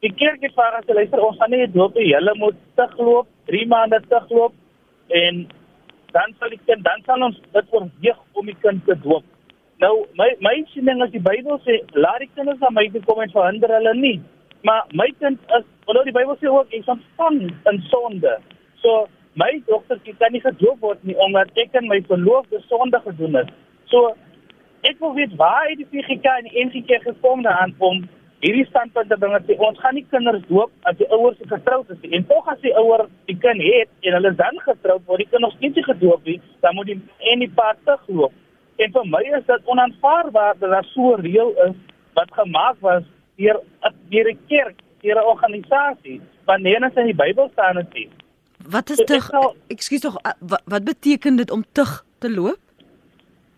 [0.00, 2.08] die kerk het vir ons gesê ons gaan nie doop nie.
[2.08, 4.52] Julle moet terugloop, 3 maande terugloop
[5.08, 5.46] en
[6.12, 9.24] dan sal die kind dan sal ons dit oorweeg om die kind te doop.
[9.76, 13.20] Nou my my siening as die Bybel sê laat die kinders na my toe kom
[13.20, 14.20] en verhinder hulle nie.
[14.62, 18.36] Maar my kind is, want die Bybel sê ook ek ontvang in sonde.
[18.82, 23.40] So my dogtertjie kan nie gedoop word nie omdat ek en my verloofde sonde gedoen
[23.40, 23.50] het.
[23.90, 24.12] So
[24.82, 28.02] ek wil weet waar het die PGK en die NGK gekom daaraan om
[28.42, 31.90] hierdie standpunt te bring dat ons gaan nie kinders doop as die ouers se getroud
[31.94, 35.28] is en tog as die ouer die kind het en hulle dan getroud word die
[35.30, 36.98] kind nog steeds gedoop nie dan moet die
[37.32, 41.76] en die pa terugloop en vir my is dit onaanvaarbaar dat daar so reël is
[42.18, 43.06] wat gemaak was
[43.38, 43.62] deur
[44.10, 46.18] deur 'n kerk deur 'n organisasie
[46.50, 48.08] wanneer dit in die Bybel staan het nie
[48.74, 49.30] wat is tug
[49.68, 52.58] ekskuus tog wat, wat beteken dit om tug te loop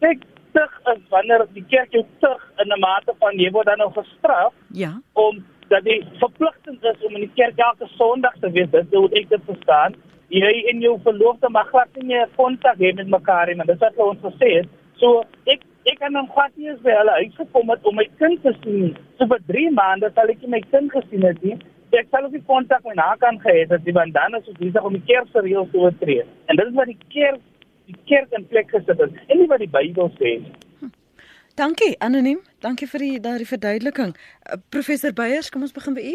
[0.00, 3.78] ek tug is wanneer die kerk jou tug in 'n mate van jy word dan
[3.78, 4.52] nou gestraf.
[4.70, 4.92] Ja.
[5.12, 8.70] Om dat jy verpligtend is om in die kerk elke Sondag te wees.
[8.70, 9.94] Dit moet ek dit verstaan.
[10.32, 13.78] Jy en jou verloofde mag glad nie meer kontak hê met mekaar nie, maar dit
[13.78, 14.68] wat ons gesê het.
[15.00, 18.42] So ek ek kan dan glad nie eens by hulle uitgekom het om my kind
[18.42, 18.96] te sien.
[19.18, 21.58] So vir 3 maande sal ek nie my kind gesien het nie.
[21.94, 24.58] Ek sal ook nie kontak met haar kan gehad het nie, want dan is dit
[24.58, 26.24] besig om die kerk se reëls te oortree.
[26.50, 27.42] En dit is wat die kerk
[27.86, 30.52] die kerk in plek gesit het en nie wat die Bybel sê nie.
[30.80, 30.92] Hm.
[31.54, 32.40] Dankie anoniem.
[32.60, 34.14] Dankie vir die daardie verduideliking.
[34.14, 36.06] Uh, Professor Beyers, kom ons begin by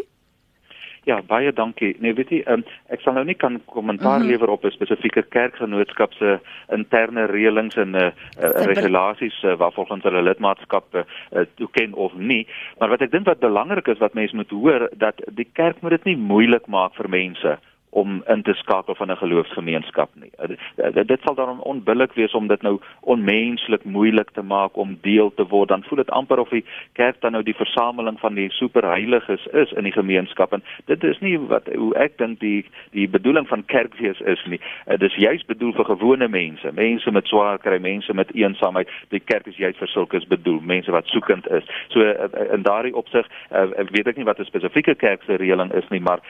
[1.08, 1.94] Ja, baie dankie.
[2.04, 2.60] Nee, weet jy, um,
[2.92, 4.30] ek sal nou nie kan kommentaar mm -hmm.
[4.30, 10.02] lewer op 'n spesifieke kerkgenootskap se interne reëlings en uh, uh, regulasies uh, waar volgens
[10.02, 12.46] hulle lidmaatskap uh, toeken of nie,
[12.78, 15.90] maar wat ek dink wat belangrik is wat mense moet hoor dat die kerk moet
[15.90, 17.58] dit nie moeilik maak vir mense
[17.90, 20.30] om in te skakel van 'n geloofsgemeenskap nie.
[20.92, 25.34] Dit, dit sal dan onbillik wees om dit nou onmenslik moeilik te maak om deel
[25.34, 25.68] te word.
[25.68, 29.72] Dan voel dit amper of die kerk dan nou die versameling van die superheiliges is
[29.72, 33.64] in die gemeenskap en dit is nie wat hoe ek dink die die bedoeling van
[33.64, 34.60] kerk wees is nie.
[34.86, 38.88] Dit is juis bedoel vir gewone mense, mense met swaar kry, mense met eensaamheid.
[39.08, 41.64] Die kerk is juis vir sulke bedoel, mense wat soekend is.
[41.88, 42.00] So
[42.52, 43.26] in daardie opsig
[43.90, 46.20] weet ek nie wat 'n spesifieke kerk se reëling is nie, maar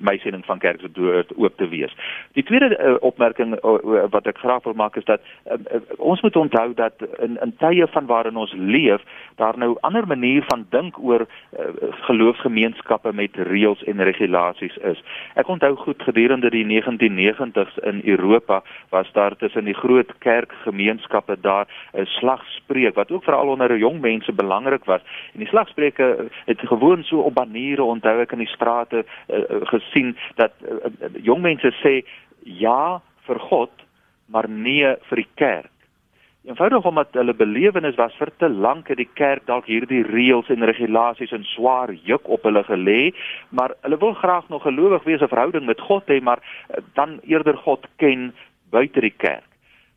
[0.00, 1.94] my siening van kerk se behoort oop te wees.
[2.38, 6.20] Die tweede uh, opmerking uh, wat ek graag wil maak is dat uh, uh, ons
[6.22, 9.02] moet onthou dat in in tye van waarin ons leef,
[9.40, 11.68] daar nou ander manier van dink oor uh,
[12.08, 15.02] geloofsgemeenskappe met reëls en regulasies is.
[15.34, 18.62] Ek onthou goed gedurende die 1990s in Europa
[18.94, 24.32] was daar tussen die groot kerkgemeenskappe daar 'n slagspreuk wat ook veral onder jong mense
[24.32, 25.00] belangrik was.
[25.32, 30.16] En die slagspreuke het gewoon so op baniere onthou ek in die strate uh, gesien
[30.34, 30.91] dat uh,
[31.22, 32.02] jong mense sê
[32.44, 33.72] ja vir God,
[34.26, 35.70] maar nee vir die kerk.
[36.42, 40.66] Eenvoudig omdat hulle belewenis was vir te lank het die kerk dalk hierdie reëls en
[40.66, 43.12] regulasies en swaar juk op hulle gelê,
[43.54, 47.20] maar hulle wil graag nog gelowig wees of verhouding met God hê, maar eh, dan
[47.22, 48.32] eerder God ken
[48.74, 49.46] buite die kerk.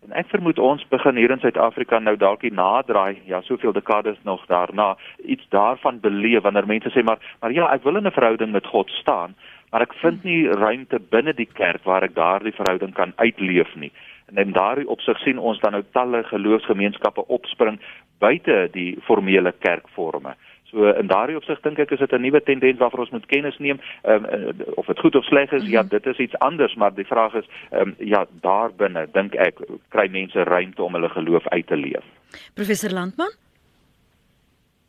[0.05, 4.19] En ek vermoed ons begin hier in Suid-Afrika nou dalk die naderdraai, ja, soveel dekades
[4.21, 4.91] nog daarna,
[5.25, 8.69] iets daarvan beleef wanneer mense sê maar maar ja, ek wil in 'n verhouding met
[8.69, 9.33] God staan,
[9.75, 13.89] maar ek vind nie ruimte binne die kerk waar ek daardie verhouding kan uitleef nie.
[14.31, 17.81] En in daardie opsig sien ons dan nou talle geloofsgemeenskappe opspring
[18.23, 20.31] buite die formele kerkforme.
[20.71, 23.59] So in daardie opsig dink ek is dit 'n nuwe tendens waarvoor ons moet kennis
[23.59, 23.83] neem.
[24.03, 25.75] Ehm um, of dit goed of sleg is, mm -hmm.
[25.75, 29.35] ja, dit is iets anders, maar die vraag is ehm um, ja, daar binne dink
[29.35, 29.59] ek
[29.89, 32.05] kry mense ruimte om hulle geloof uit te leef.
[32.53, 33.33] Professor Landman?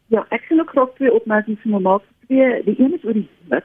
[0.06, 2.02] Ja, ek sien ook graag twee opmerkings van maak.
[2.26, 3.64] Twee, die een is oor die wet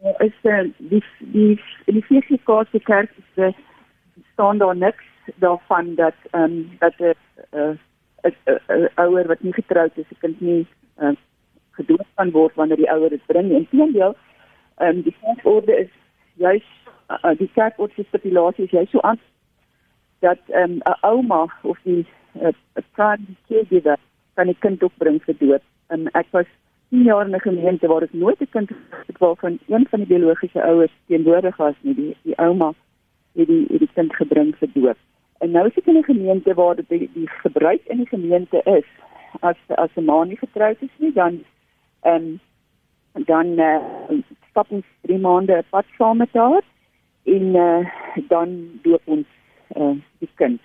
[0.00, 3.52] is uh, die die die VCK se kerk is uh,
[4.32, 5.04] staan daar niks
[5.36, 7.14] daarvan dat ehm um, dat 'n
[7.52, 7.76] uh,
[8.68, 10.66] 'n ouer wat nie getroud is, 'n kind nie
[10.98, 11.16] uh,
[11.70, 13.50] gedoop kan word wanneer die ouer dit bring.
[13.50, 14.16] Inteendeel,
[14.76, 15.92] ehm um, die kerkorde is
[16.34, 16.66] juis
[17.08, 19.20] uh, die kerkorde se stipulasie is juis so aan
[20.18, 23.98] dat ehm um, 'n ouma of die 'n uh, primary caregiver
[24.34, 25.62] kan 'n kind opbring vir dood.
[25.86, 26.46] En ek was
[26.90, 28.70] 10 jaar in 'n gemeente waar ek nooit 'n kind
[29.06, 32.74] het waarvan een van die biologiese ouers teenwoordig was nie, die die ouma
[33.34, 34.96] het die het die kind gebring vir doop.
[35.38, 38.60] En nou is ek in 'n gemeente waar dit die, die gebruik in die gemeente
[38.64, 38.88] is
[39.40, 41.44] as as 'n ma nie getroud is nie, dan
[42.00, 42.40] ehm um,
[43.24, 43.80] dan uh,
[44.50, 46.62] stap ons 3 maande pad saam met haar
[47.22, 47.86] en uh,
[48.28, 49.26] dan doop ons
[49.76, 50.60] uh, die kind.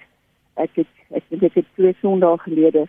[0.53, 2.87] Ek het ek dink ek het twee sondae gelede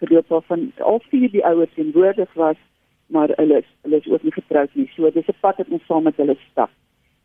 [0.00, 2.58] gedoop waarvan al vier die ouers teenwoordig was,
[3.06, 4.90] maar hulle is, hulle is ook nie getroud nie.
[4.94, 6.70] So dis 'n pad wat ons saam met hulle stap.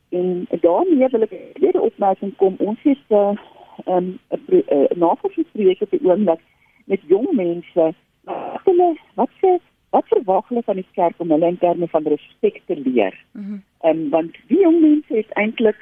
[0.09, 2.55] En daarmee wil ek weer opmerking kom.
[2.57, 6.41] Ons het 'n uh, um, 'n uh, navorsingsprojek op die oomblik
[6.85, 7.93] met jong mense.
[8.23, 9.57] Wat hulle wat sê
[9.89, 13.23] wat verwag hulle van die kerk om hulle in terme van respek te leer?
[13.31, 13.51] Mhm.
[13.51, 15.81] Mm um, want die jong mense het eintlik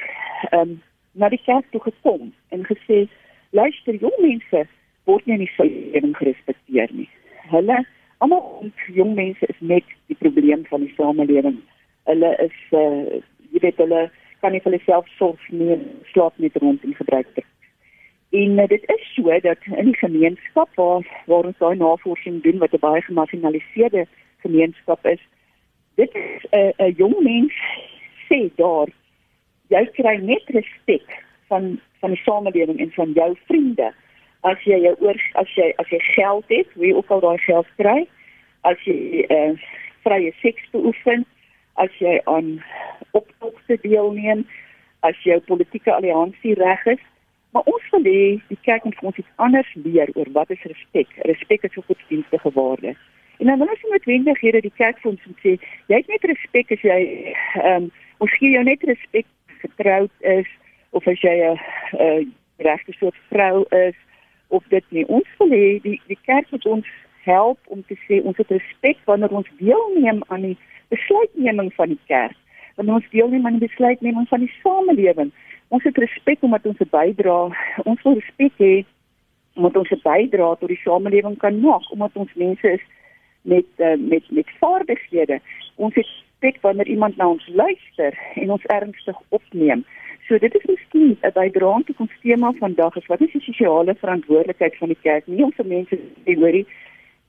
[0.50, 3.08] ehm um, na die kerk toe gekom en gesê
[3.50, 4.68] luister jong mense
[5.06, 7.10] word nie in die samelewing gerespekteer nie.
[7.52, 7.84] Hulle
[8.24, 11.60] almal jong mense is net die probleem van die samelewing.
[12.10, 13.22] Hulle is uh
[13.54, 14.10] jy weet hulle
[14.42, 15.78] kan nie vir hulself sorg nie,
[16.12, 17.46] slaap net rond en gebruik dit.
[18.34, 22.60] En uh, dit is so dat in die gemeenskap waar waar ons daai navorsing doen
[22.64, 24.08] wat 'n baie gemarginaliseerde
[24.46, 25.22] gemeenskap is,
[25.96, 27.54] dit is 'n uh, 'n uh, jong mens
[28.28, 28.90] sê daar
[29.70, 33.94] jy kry net respek van van die samelewing en van jou vriende
[34.44, 37.70] as jy jou oor as jy as jy geld het, wie ook al daai geld
[37.80, 38.04] kry,
[38.68, 39.54] as jy uh,
[40.04, 41.26] vrye seks beoefen,
[41.80, 42.58] as jy aan
[43.12, 44.44] optogte deelneem,
[45.08, 47.02] as jou politieke alliansie reg is,
[47.56, 51.10] maar ons wil hê die kerk moet ons iets anders leer oor wat is respek.
[51.30, 52.96] Respek is 'n godsdienstige waarde.
[53.40, 55.54] En dan wil ons noodwendig hê dat die kerk vir ons moet sê,
[55.88, 57.00] jy het net respek as jy
[57.56, 59.26] ehm um, ons gee jou net respek
[59.60, 60.50] getroud is
[60.92, 61.60] of as jy 'n
[62.00, 63.96] 'n regte soort vrou is
[64.54, 65.06] of dit nie.
[65.08, 66.90] Ons wil hê die die kerk moet ons
[67.26, 70.58] help om te sê ons het respek wanneer ons deelneem aan die
[70.94, 72.38] besluitneming van die kerk.
[72.76, 75.32] Wanneer ons deelneem aan die besluitneming van die samelewing.
[75.74, 77.54] Ons het respek omdat ons 'n bydrae,
[77.92, 78.74] ons wil respek hê
[79.56, 82.84] omdat ons 'n bydrae tot die samelewing kan maak, omdat ons mense is
[83.42, 85.40] met uh, met met vaardighede.
[85.76, 89.86] Ons het respek wanneer iemand na ons luister en ons ernstig opneem.
[90.34, 93.94] So dit is miskien 'n bydrae tot ons tema vandag is wat is die sosiale
[93.96, 96.66] verantwoordelikheid van die kerk nie om vir mense te hoorie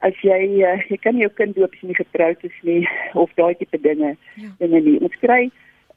[0.08, 0.38] as jy
[0.68, 2.88] uh, jy kan jou kind doop as jy nie getroud is nie
[3.24, 4.48] of daai tipe dinge ja.
[4.58, 4.96] dinge nie.
[5.04, 5.50] Ons kry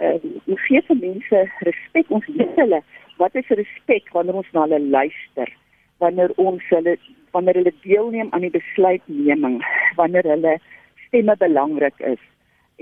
[0.04, 0.20] uh,
[0.52, 2.84] ons gee vir mense respek ons weet hulle
[3.24, 5.58] wat is respek wanneer ons na hulle luister
[6.04, 7.00] wanneer ons hulle
[7.32, 9.62] wanneer hulle deelneem aan die besluitneming
[9.96, 10.60] wanneer hulle
[11.08, 12.24] stemme belangrik is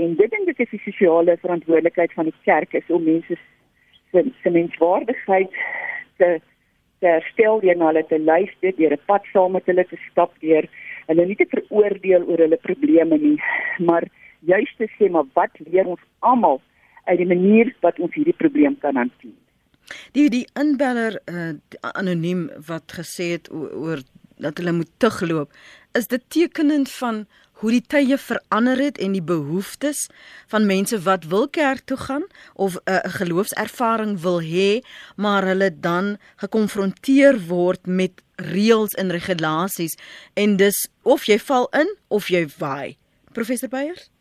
[0.02, 3.38] en dit dink ek is die sosiale verantwoordelikheid van die kerk is om mense
[4.16, 5.62] se se menswaardigheid
[6.18, 6.34] te
[7.04, 10.32] te herstel deur na hulle te luister deur 'n pad saam met hulle te stap
[10.42, 10.70] deur
[11.08, 13.40] hulle nie te veroordeel oor hulle probleme nie
[13.80, 14.08] maar
[14.54, 16.62] juist te sê maar wat leer ons almal
[17.06, 19.34] uit die manier wat ons hierdie probleem kan hanteer.
[20.18, 21.54] Die die inbeller uh,
[21.94, 24.02] anoniem wat gesê het oor
[24.42, 25.52] dat hulle moet terugloop,
[25.96, 27.26] is dit tekenend van
[27.62, 30.06] hoe die tye verander het en die behoeftes
[30.52, 34.82] van mense wat wil kerk toe gaan of eh, 'n uh, geloofservaring wil hê,
[35.16, 39.98] maar hulle dan gekonfronteer word met reëls en regulasies
[40.34, 42.98] en dis of jy val in of jy waai.
[43.32, 44.15] Professor Beyers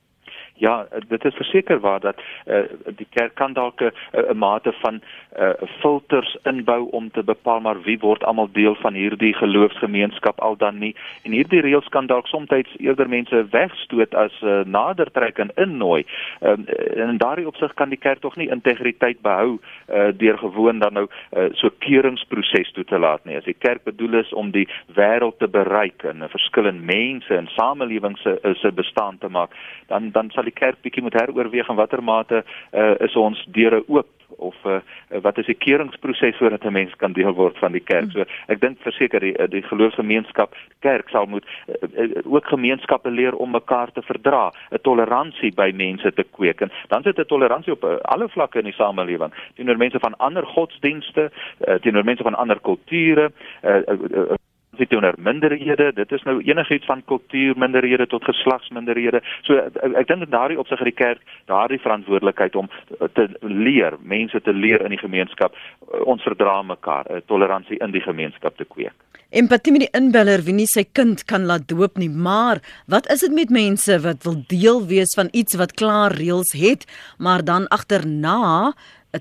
[0.57, 2.63] Ja, dit is verseker waar dat uh,
[2.97, 5.01] die kerk kan dalk 'n mate van
[5.39, 10.57] uh, filters inbou om te bepaal maar wie word almal deel van hierdie geloofsgemeenskap al
[10.57, 10.95] dan nie.
[11.23, 16.05] En hierdie reëls kan dalk soms eerder mense wegstoot as uh, nader trek en innooi.
[16.41, 20.79] Um, en in daardie opsig kan die kerk tog nie integriteit behou uh, deur gewoon
[20.79, 23.37] dan nou uh, so keuringsproses toe te laat nie.
[23.37, 27.35] As die kerk bedoel is om die wêreld te bereik en 'n verskil in mense
[27.35, 29.51] en samelewings se se bestaan te maak,
[29.87, 33.83] dan dan sal die kerk bietjie moet heroorweeg in watter mate uh, is ons deure
[33.87, 34.79] oop of uh,
[35.23, 38.11] wat is die keuringsproses sodat 'n mens kan deel word van die kerk.
[38.13, 43.35] So ek dink verseker die die geloofsgemeenskap kerk sal moet uh, uh, ook gemeenskappe leer
[43.35, 47.73] om mekaar te verdra, 'n toleransie by mense te kweek en dan sit 'n toleransie
[47.73, 51.31] op uh, alle vlakke in die samelewing teenoor mense van ander godsdienste,
[51.69, 54.35] uh, teenoor mense van ander kulture, uh, uh, uh,
[54.79, 55.93] dit teenoor minderhede.
[55.95, 59.23] Dit is nou enigiets van kultuur minderhede tot geslagsminderhede.
[59.43, 62.71] So ek, dink dat daardie opsig uit die kerk daardie verantwoordelikheid om
[63.13, 65.57] te leer mense te leer in die gemeenskap.
[66.05, 68.97] Ons verdra mekaar toleransie in die gemeenskap te kweek.
[69.35, 72.11] Empatie met die inbeller wie nie sy kind kan laat doop nie.
[72.11, 76.55] Maar wat is dit met mense wat wil deel wees van iets wat klaar reëls
[76.55, 76.87] het
[77.19, 78.73] maar dan agterna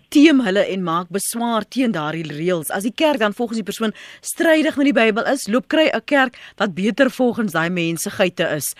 [0.10, 2.71] teem hulle en maak beswaar teen daardie reëls.
[2.71, 6.01] As die kerk dan volgens die persoon strydig met die Bybel is, loop kry 'n
[6.06, 8.75] kerk wat beter volgens daai mense geite is.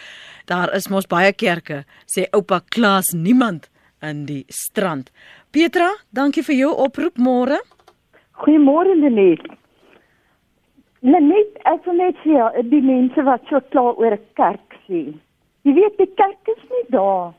[0.46, 3.70] Daar is mos baie kerke, sê oupa Klaas, niemand
[4.02, 5.12] in die strand.
[5.52, 7.60] Petra, dankie vir jou oproep môre.
[8.32, 9.46] Goeiemôre Lenet.
[11.02, 15.14] Lenet, ek wil net sê die mense wat so klaar oor 'n kerk sê.
[15.64, 17.34] Jy weet die kerk is nie daar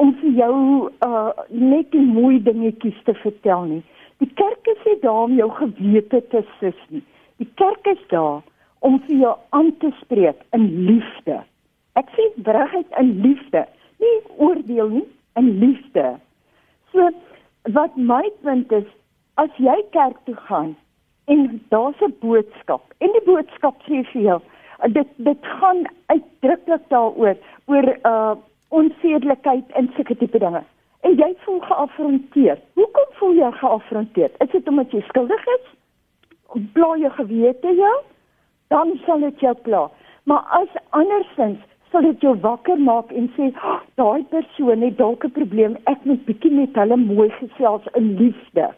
[0.00, 0.56] om vir jou
[1.06, 3.82] uh net die mooi dingetjies te vertel nie.
[4.20, 7.02] Die kerk is nie daar om jou gewete te sis nie.
[7.42, 8.40] Die kerk is daar
[8.86, 11.40] om vir jou aan te spreek in liefde.
[12.00, 13.66] Ek sê brugheid in liefde,
[14.00, 15.06] nie oordeel nie,
[15.40, 16.06] in liefde.
[16.92, 17.10] So
[17.76, 18.88] wat my punt is,
[19.40, 20.76] as jy kerk toe gaan
[21.32, 24.40] en daar's 'n boodskap en die boodskap sê vir jou
[24.88, 27.36] dit dit gaan uitdruklik daaroor
[27.66, 28.34] oor uh
[28.70, 30.62] onsedelikheid en sulke tipe dinge.
[31.00, 32.58] En jy voel geafronteer.
[32.78, 34.30] Hoekom voel jy geafronteer?
[34.44, 35.66] Is dit omdat jy skuldig is?
[36.74, 37.96] Bly jy gewete jou?
[38.70, 39.88] Dan sal dit jou pla.
[40.28, 45.24] Maar as andersins sal dit jou wakker maak en sê, oh, daai persoon het dalk
[45.24, 45.76] 'n probleem.
[45.90, 48.68] Ek moet bietjie met hulle mooi gesels in liefde.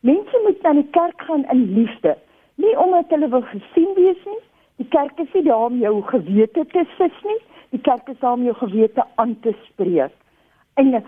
[0.00, 2.16] Mense moet na die kerk gaan in liefde,
[2.56, 4.42] nie omdat hulle wil gesien wees nie.
[4.76, 8.32] Die kerk is nie daar om jou gewete te sis nie die kerk is daar
[8.38, 10.14] om jou gewete aan te spreek.
[10.74, 11.04] En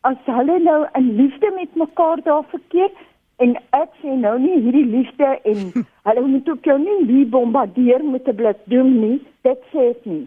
[0.00, 2.90] as hulle nou in liefde met mekaar daar verkeer
[3.36, 5.64] en ek sê nou nie hierdie liefde en
[6.08, 10.04] hulle moet ook jou nie wie bombardeer met 'n blik doen nie, dit sê ek
[10.04, 10.26] nie.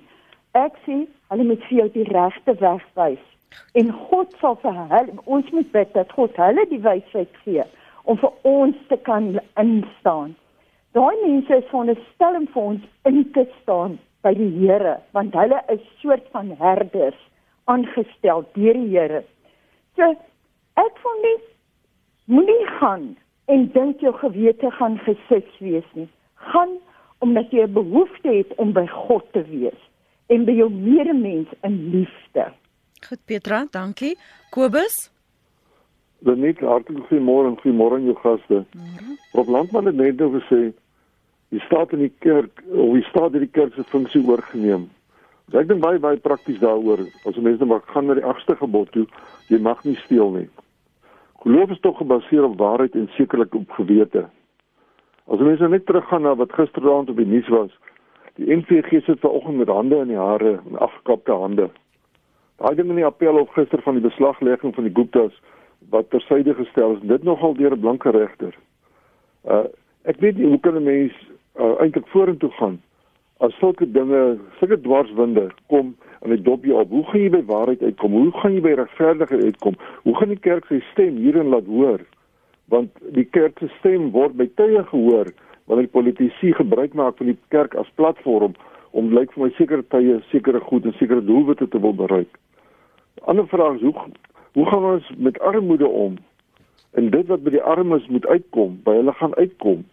[0.54, 3.26] Ek sê hulle moet vir jou die regte weg wys.
[3.74, 7.64] En God sal vir hulle ons moet bid dat God hulle die wysheid gee
[8.04, 10.36] om vir ons te kan instaan.
[10.94, 15.62] Daai mense is veronderstel om vir ons in te staan by die Here want hulle
[15.74, 17.20] is soort van herders
[17.70, 19.24] aangestel deur die Here.
[19.96, 20.12] So
[20.80, 21.38] ek voel nie
[22.30, 23.10] moenie gaan
[23.50, 26.10] en dink jou gewete gaan gesis wees nie.
[26.52, 26.78] Gaan
[27.20, 29.80] omdat jy 'n behoefte het om by God te wees
[30.28, 32.52] en by jou medemens in liefde.
[33.08, 34.18] Goed Petra, dankie.
[34.50, 35.10] Kobus
[36.20, 38.66] Dan net hartlik goeiemôre en goeiemôre aan jou gaste.
[39.32, 40.74] Prof Landman het net nou gesê
[41.50, 44.90] die staat in die kerk of die staat het die kerk se funksie oorgeneem.
[45.50, 47.02] Ek dink baie baie prakties daaroor.
[47.26, 49.08] As mense maar gaan na die agste gebod toe,
[49.50, 50.50] jy mag nie steel nie.
[51.42, 54.28] Geloof is tog gebaseer op waarheid en sekerlik op gewete.
[55.26, 57.74] As mense net teruggaan na wat gisteraand op die nuus was,
[58.38, 61.70] die NVG sit vanoggend met hande in die hare en afgekapte hande.
[62.60, 65.34] Daai ding in die appel op gister van die beslaglegging van die Guptas
[65.90, 68.54] wat tersyde gestel is, dit nogal deur 'n blanke regter.
[69.46, 69.66] Uh
[70.04, 71.14] ek weet nie hoe kan 'n mens
[71.56, 72.80] uh, eintlik vorentoe gaan
[73.40, 76.90] as sulke dinge, sulke dwarswinde kom en dit dop jou op.
[76.92, 78.16] Hoe gaan jy by waarheid uitkom?
[78.18, 79.78] Hoe gaan jy by regverdigheid uitkom?
[80.04, 82.04] Hoe gaan die kerk sy stem hierin laat hoor?
[82.74, 85.32] Want die kerk se stem word by tye gehoor
[85.70, 88.58] wanneer die politici gebruik maak van die kerk as platform
[88.98, 92.40] om lyk vir my sekere tye sekere goed en sekere doelwitte te wil bereik.
[93.30, 94.10] Ander vraag is hoe
[94.58, 96.18] hoe gaan ons met armoede om?
[96.98, 99.86] En dit wat by die armes moet uitkom, by hulle gaan uitkom.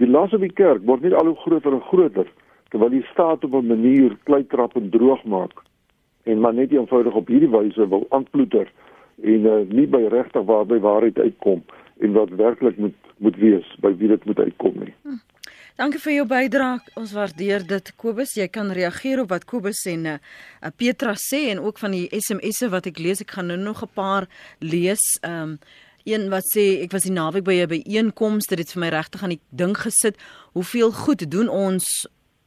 [0.00, 2.30] Die las op die kerk word net al hoe groter en groter
[2.72, 5.52] terwyl die staat op 'n manier kleitrap en droog maak
[6.22, 8.70] en maar net eenvoudig op hierdie wyse wil aanploeter
[9.22, 11.62] en uh, nie by regtig waar by waarheid uitkom
[11.98, 14.94] en wat werklik moet moet wees by wie dit moet uitkom nie.
[15.02, 15.20] Hm.
[15.78, 16.80] Dankie vir jou bydrae.
[17.00, 17.92] Ons waardeer dit.
[17.96, 20.16] Kobus, jy kan reageer op wat Kobus en uh,
[20.76, 23.22] Petra sê en ook van die SMS'e wat ek lees.
[23.24, 24.28] Ek gaan nou nog 'n paar
[24.60, 25.04] lees.
[25.22, 25.58] Ehm um,
[26.04, 29.22] een wat sê ek was die naweek by 'n byeenkoms, dit het vir my regtig
[29.22, 30.16] aan die ding gesit.
[30.52, 32.06] Hoeveel goed doen ons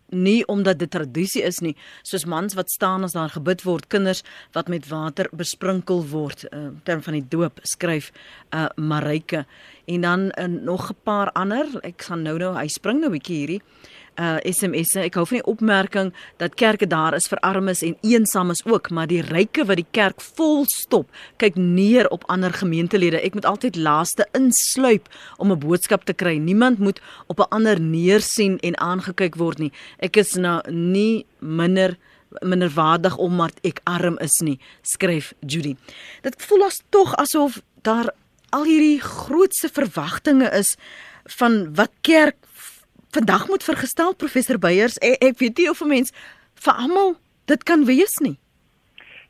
[0.10, 1.76] nie omdat dit tradisie is nie.
[2.04, 6.70] Soos mans wat staan as daar gebid word kinders wat met water besprinkel word uh,
[6.84, 8.12] term van die doop skryf
[8.54, 9.46] uh, Marike
[9.86, 11.66] en dan uh, nog 'n paar ander.
[11.84, 13.62] Ek gaan nou nou hy spring nou 'n bietjie hierdie
[14.20, 15.06] uh SMS'e.
[15.08, 16.12] Ek hou van die opmerking
[16.42, 20.22] dat kerke daar is vir armes en eensames ook, maar die ryke wat die kerk
[20.38, 23.22] vol stop, kyk neer op ander gemeentelede.
[23.22, 26.38] Ek moet altyd laaste insluip om 'n boodskap te kry.
[26.38, 29.72] Niemand moet op 'n ander neersien en aangekyk word nie.
[30.00, 31.98] Ek is nou nie minder
[32.42, 35.76] minderwaardig omdat ek arm is nie, skryf Judy.
[36.22, 38.12] Dit voel as tog asof daar
[38.56, 40.76] al hierdie grootse verwagtinge is
[41.38, 42.38] van wat kerk
[43.16, 46.12] vandag moet vergestel professor Beyers ek, ek weet nie of 'n mens
[46.60, 48.36] vir almal dit kan wees nie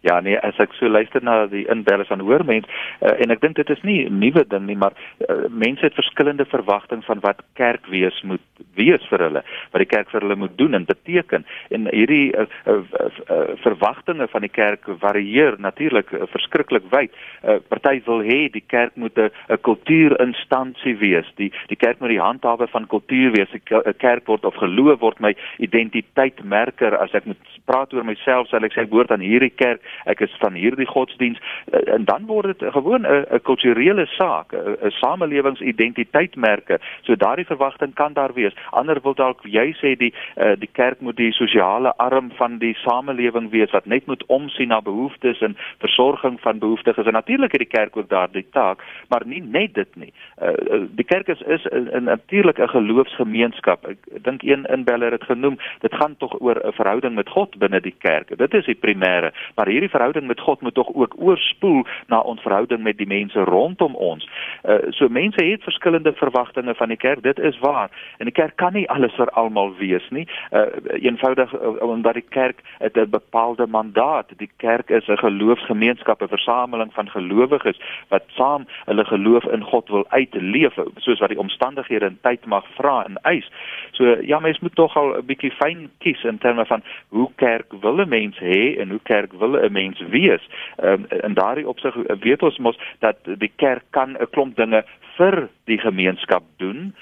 [0.06, 2.70] Ja nee, as ek so luister na die inbellers van hoor mense
[3.02, 4.94] uh, en ek dink dit is nie 'n nuwe ding nie, maar
[5.26, 8.44] uh, mense het verskillende verwagtinge van wat kerk wees moet
[8.78, 9.42] wees vir hulle,
[9.72, 11.46] wat die kerk vir hulle moet doen en beteken.
[11.74, 17.12] En hierdie uh, uh, uh, verwagtinge van die kerk varieer natuurlik uh, verskriklik wyd.
[17.42, 21.26] Uh, Party wil hê die kerk moet 'n kultuurinstansie wees.
[21.36, 23.50] Die die kerk moet die handhawe van kultuur wees.
[23.54, 28.64] 'n Kerk word of geloof word my identiteitmerker as ek moet praat oor myself, sal
[28.64, 31.40] ek sê ek behoort aan hierdie kerk ek is van hierdie godsdiens
[31.72, 36.80] eh, en dan word dit gewoon 'n kulturele saak, 'n samelewingsidentiteitmerke.
[37.02, 38.54] So daardie verwagting kan daar wees.
[38.70, 42.74] Ander wil dalk jy sê die uh, die kerk moet die sosiale arm van die
[42.84, 47.06] samelewing wees wat net moet omsien na behoeftes en versorging van behoeftiges.
[47.06, 50.14] En natuurlik het die kerk ook daardie taak, maar nie net dit nie.
[50.42, 53.88] Uh, die kerk is is 'n natuurlik 'n geloofsgemeenskap.
[53.88, 57.82] Ek dink een inbeller het genoem, dit gaan tog oor 'n verhouding met God binne
[57.82, 58.38] die kerk.
[58.38, 62.42] Dit is die primêre, maar hierdie verhouding met God moet tog ook oorspoel na ons
[62.42, 64.30] verhouding met die mense rondom ons.
[64.64, 67.90] Uh so mense het verskillende verwagtinge van die kerk, dit is waar.
[68.18, 70.28] En die kerk kan nie alles vir almal wees nie.
[70.52, 70.66] Uh
[71.02, 74.30] eenvoudig uh, omdat die kerk 'n bepaalde mandaat.
[74.38, 79.90] Die kerk is 'n geloofsgemeenskap, 'n versameling van gelowiges wat saam hulle geloof in God
[79.90, 83.52] wil uitleef, soos wat die omstandighede in tyd mag vra en eis.
[83.92, 87.74] So ja, mens moet tog al 'n bietjie fyn kies in terme van hoe kerk
[87.82, 90.44] wil 'n mens hê en hoe kerk wil 'n mens wees.
[90.78, 94.84] Ehm um, in daardie opsig weet ons mos dat die kerk kan 'n klomp dinge
[95.18, 96.96] vir die gemeenskap doen.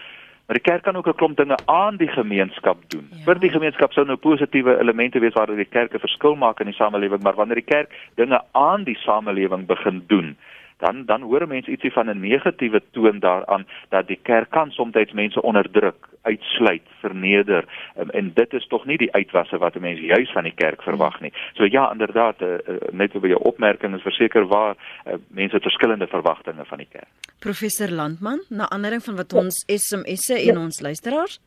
[0.46, 3.08] Maar die kerk kan ook 'n klomp dinge aan die gemeenskap doen.
[3.12, 3.24] Ja.
[3.26, 6.66] Vir die gemeenskap sou nou positiewe elemente wees waar die kerk 'n verskil maak in
[6.66, 10.38] die samelewing, maar wanneer die kerk dinge aan die samelewing begin doen,
[10.84, 15.14] dan dan hoor mense ietsie van 'n negatiewe toon daaraan dat die kerk kan soms
[15.14, 17.64] mense onderdruk, uitsluit, verneder
[17.96, 21.20] en, en dit is tog nie die uitwasse wat mense juis van die kerk verwag
[21.22, 21.34] nie.
[21.54, 26.08] So ja, inderdaad, uh, uh, net oor jou opmerking is verseker waar uh, mense verskillende
[26.08, 27.12] verwagtinge van die kerk.
[27.40, 31.40] Professor Landman, na aanleiding van wat ons SMS'e en ons luisteraars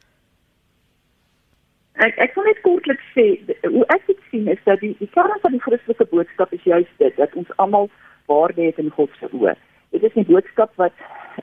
[1.96, 3.24] Ek ek wil net kortliks sê
[3.64, 6.92] hoe ek dit sien is dat die die kern van die Christelike boodskap is juist
[7.00, 7.88] dit dat ons almal
[8.26, 9.54] waarde het in God se oë.
[9.90, 10.92] Dit is 'n boodskap wat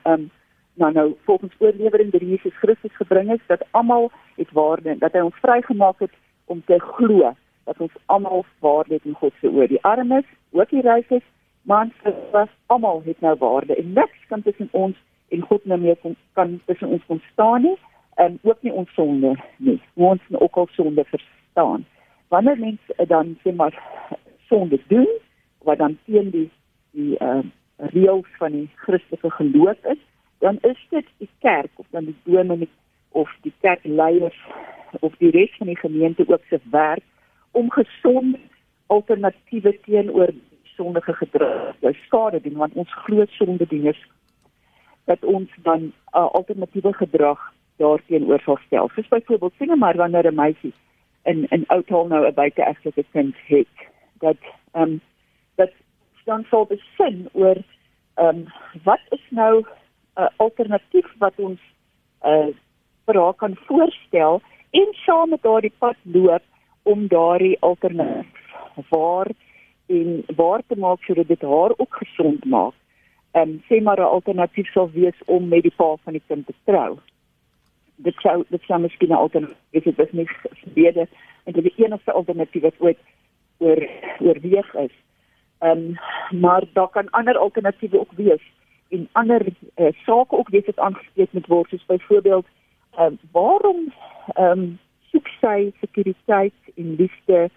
[0.02, 0.30] ehm um,
[0.74, 5.20] nou nou volgens oorlewering deur Jesus Christus gebring is dat almal het waarde, dat hy
[5.20, 6.12] ons vrygemaak het
[6.44, 9.68] om te glo dat ons almal waarde het in God se oë.
[9.68, 11.22] Die armes, ook die rykes,
[11.62, 11.92] mans,
[12.32, 14.96] was almal het nou waarde en niks kan tussen ons
[15.28, 17.76] en God nou meer kon, kan tussen ons kon staan nie
[18.14, 19.80] en ook nie ons sonde nie.
[19.94, 21.86] Ons moet ook al sonde verstaan.
[22.28, 23.74] Wanneer mense dan sê maar
[24.48, 25.08] sonde doen
[25.64, 26.50] wat dan teen die
[26.94, 27.42] die uh,
[27.92, 30.00] reëls van die Christelike geloof is,
[30.44, 32.70] dan is dit die kerk of dan die dominee
[33.14, 34.38] of die kerkleiers
[35.00, 37.02] of die res van die gemeente ook se werk
[37.50, 38.38] om gesonde
[38.86, 40.32] alternatiewe teenoor
[40.76, 44.00] sondige gedrag jou skade doen want ons glo sonde dien is
[45.04, 47.40] dat ons dan uh, alternatiewe gedrag
[47.76, 48.88] daarteenoor sal stel.
[48.94, 50.74] Soos byvoorbeeld sien maar wanneer 'n meisie
[51.22, 53.74] in in outhal nou 'n buiteegtelike kind het
[54.18, 54.36] dat
[54.72, 55.00] ehm um,
[56.24, 57.58] dan sal besin oor
[58.14, 58.46] ehm um,
[58.84, 59.66] wat is nou 'n
[60.22, 61.60] uh, alternatief wat ons
[62.24, 62.48] uh
[63.06, 66.42] vir haar kan voorstel en saam met daardie pad loop
[66.82, 69.28] om daardie alternatief waar
[69.86, 72.74] en waar te maak sodat dit haar ook gesond maak.
[73.30, 76.46] Ehm um, sê maar 'n alternatief sou wees om met die pa van die kind
[76.46, 76.98] te trou.
[77.96, 80.28] Dit sou dit sou miskien 'n alternatief wees, dit is nie
[80.64, 81.08] gebede
[81.44, 82.98] en dit is die enigste alternatief wat ooit
[83.58, 83.88] oor
[84.20, 84.94] oorweeg is.
[85.64, 88.42] Ehm um, maar daar kan ander alternatiewe ook wees
[88.88, 89.46] en ander
[89.76, 92.46] uh, sake ook wees wat aangespreek moet word soos byvoorbeeld
[92.96, 93.92] ehm um, waarom
[94.34, 94.78] ehm um,
[95.10, 97.50] soek sy sekuriteit en liefde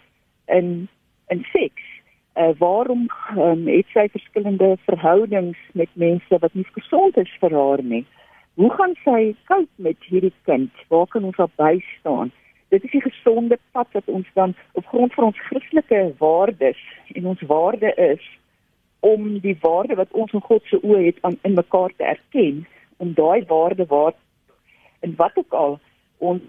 [0.45, 0.87] in
[1.27, 1.83] in seks?
[2.35, 7.83] Uh, waarom um, het sy verskillende verhoudings met mense wat nie gesond is vir haar
[7.83, 8.05] nie?
[8.53, 10.71] Hoe gaan sy koop met hierdie kind?
[10.87, 12.31] Waar kan ons op bystaan?
[12.67, 16.81] Dit is die gesonde pad wat ons dan op grond van ons Christelike waardes
[17.13, 18.23] en ons waarde is
[18.99, 22.65] om die waarde wat ons in God se oë het aan in mekaar te erken,
[22.97, 24.13] om daai waarde waar
[24.99, 25.79] en wat ook al
[26.17, 26.41] ons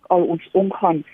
[0.00, 1.04] al ons omgaan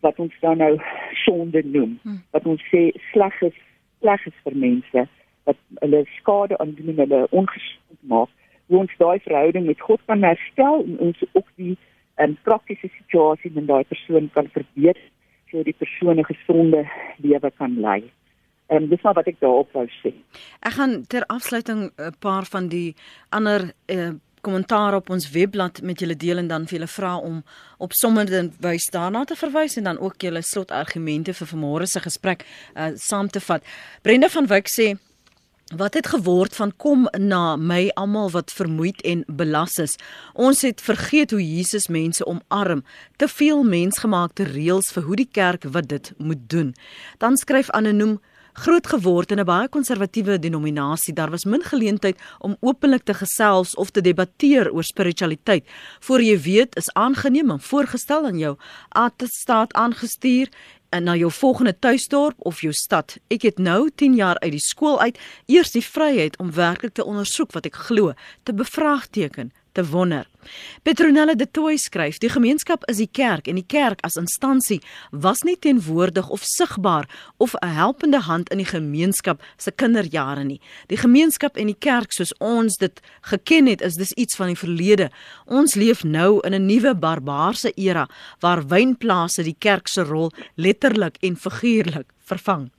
[0.00, 0.80] wat ons dan nou
[1.12, 2.22] sonde noem hmm.
[2.30, 3.56] wat ons sê sleg is
[4.00, 5.06] sleg is vir mense
[5.50, 8.32] wat hulle skade aan doen hulle ongesond maak
[8.66, 11.76] hoe ons daai verhouding met God kan herstel en ons ook die
[12.18, 15.02] um, praktiese situasie in daai persoon kan verbeter
[15.50, 16.84] sodat die persoon 'n gesonde
[17.16, 18.10] lewe kan lei.
[18.68, 20.12] En um, dis maar wat ek daarop wou sê.
[20.60, 22.94] Ek gaan ter afsluiting 'n paar van die
[23.30, 27.42] ander uh, kommentaar op ons webblad met julle deel en dan vir julle vra om
[27.78, 32.44] op sommige wys daarna te verwys en dan ook julle slotargumente vir vanmôre se gesprek
[32.76, 33.64] uh, saam te vat.
[34.02, 34.94] Brenda van Wyk sê
[35.76, 39.98] Wat het geword van kom na my almal wat vermoeid en belas is.
[40.32, 42.84] Ons het vergeet hoe Jesus mense omarm.
[43.16, 46.74] Te veel mensgemaakte reëls vir hoe die kerk wat dit moet doen.
[47.18, 48.16] Dan skryf anoniem
[48.58, 51.14] groot geword in 'n baie konservatiewe denominasie.
[51.14, 55.64] Daar was min geleentheid om openlik te gesels of te debatteer oor spiritualiteit.
[56.00, 58.56] Voor jy weet, is aangeneem en voorgestel aan jou
[58.88, 63.16] attestaat aangestuur en na jou volgende tuisdorp of jou stad.
[63.28, 67.04] Ek het nou 10 jaar uit die skool uit eers die vryheid om werklik te
[67.04, 68.12] ondersoek wat ek glo,
[68.42, 70.26] te bevraagteken, te wonder.
[70.82, 75.42] Petronella de Tooi skryf: "Die gemeenskap is die kerk en die kerk as instansie was
[75.42, 80.60] nie teenwoordig of sigbaar of 'n helpende hand in die gemeenskap se kinderjare nie.
[80.86, 84.56] Die gemeenskap en die kerk soos ons dit geken het, is dis iets van die
[84.56, 85.10] verlede.
[85.46, 88.08] Ons leef nou in 'n nuwe barbaarse era
[88.40, 92.70] waar wynplase die kerk se rol letterlik en figuurlik vervang."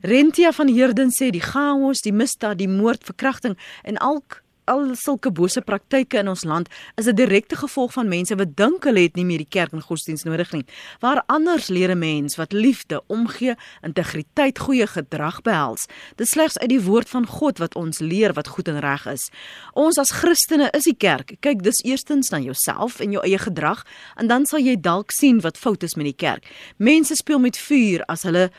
[0.00, 5.30] Rentia van Heerden sê die chaos, die misdaad, die moord, verkrachting en alk al sulke
[5.34, 9.16] bose praktyke in ons land is 'n direkte gevolg van mense wat dink hulle het
[9.16, 10.64] nie meer die kerk en godsdienst nodig nie.
[11.00, 15.86] Waar anders leer 'n mens wat liefde, omgee, integriteit, goeie gedrag behels.
[16.16, 19.30] Dit slegs uit die woord van God wat ons leer wat goed en reg is.
[19.72, 21.36] Ons as Christene is die kerk.
[21.40, 23.84] Kyk dis eerstens na jouself en jou eie gedrag
[24.16, 26.46] en dan sal jy dalk sien wat fout is met die kerk.
[26.76, 28.50] Mense speel met vuur as hulle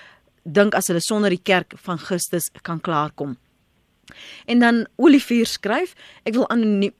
[0.44, 3.38] dink as hulle sonder die kerk van Christus kan klaarkom.
[4.46, 5.94] En dan Olivier skryf,
[6.24, 6.94] ek wil anoniem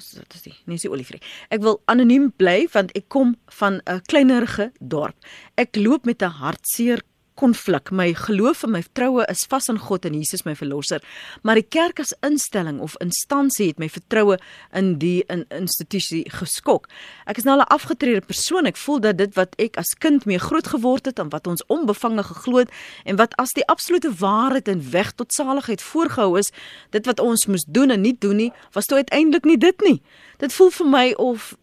[0.00, 0.54] wat is dit?
[0.64, 1.20] Nee, dis Olivier.
[1.52, 5.16] Ek wil anoniem bly want ek kom van 'n kleinerige dorp.
[5.54, 7.02] Ek loop met 'n hartseer
[7.40, 7.90] konflik.
[7.90, 11.00] My geloof en my vertroue is vas in God en Jesus my verlosser,
[11.42, 14.36] maar die kerk as instelling of instansie het my vertroue
[14.76, 16.88] in die in institusie geskok.
[17.26, 18.66] Ek is nou 'n afgetrede persoon.
[18.66, 21.64] Ek voel dat dit wat ek as kind mee groot geword het en wat ons
[21.66, 22.70] onbevange geglo het
[23.04, 26.52] en wat as die absolute waarheid en weg tot saligheid voorgehou is,
[26.90, 30.02] dit wat ons moes doen en nie doen nie, was toe uiteindelik nie dit nie.
[30.38, 31.56] Dit voel vir my of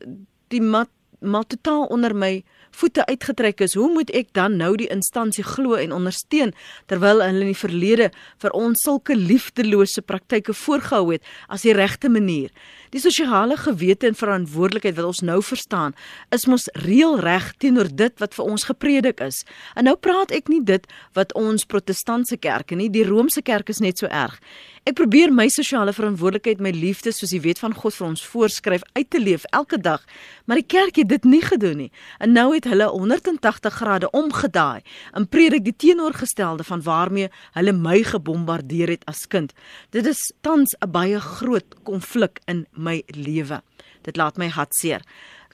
[0.48, 4.90] die mat maar totaal onder my voete uitgetrek is, hoe moet ek dan nou die
[4.94, 6.54] instansie glo en ondersteun
[6.88, 8.10] terwyl hulle in die verlede
[8.42, 12.52] vir ons sulke liefdelose praktyke voorgehou het as die regte manier?
[12.96, 15.96] Die sosiale gewete en verantwoordelikheid wat ons nou verstaan,
[16.32, 19.44] is mos reëlreg teenoor dit wat vir ons gepredik is.
[19.76, 20.88] En nou praat ek nie dit
[21.18, 24.40] wat ons protestantse kerke nie, die Romeinse kerk is net so erg.
[24.88, 28.86] Ek probeer my sosiale verantwoordelikheid, my liefde soos die wet van God vir ons voorskryf
[28.96, 30.06] uit te leef elke dag,
[30.48, 31.90] maar die kerk het dit nie gedoen nie.
[32.24, 34.80] En nou het hulle 180 grade omgedaai
[35.12, 37.28] en predik die teenoorgestelde van waarmee
[37.58, 39.52] hulle my gebombardeer het as kind.
[39.92, 43.62] Dit is tans 'n baie groot konflik in my lewe.
[44.04, 45.02] Dit laat my hartseer.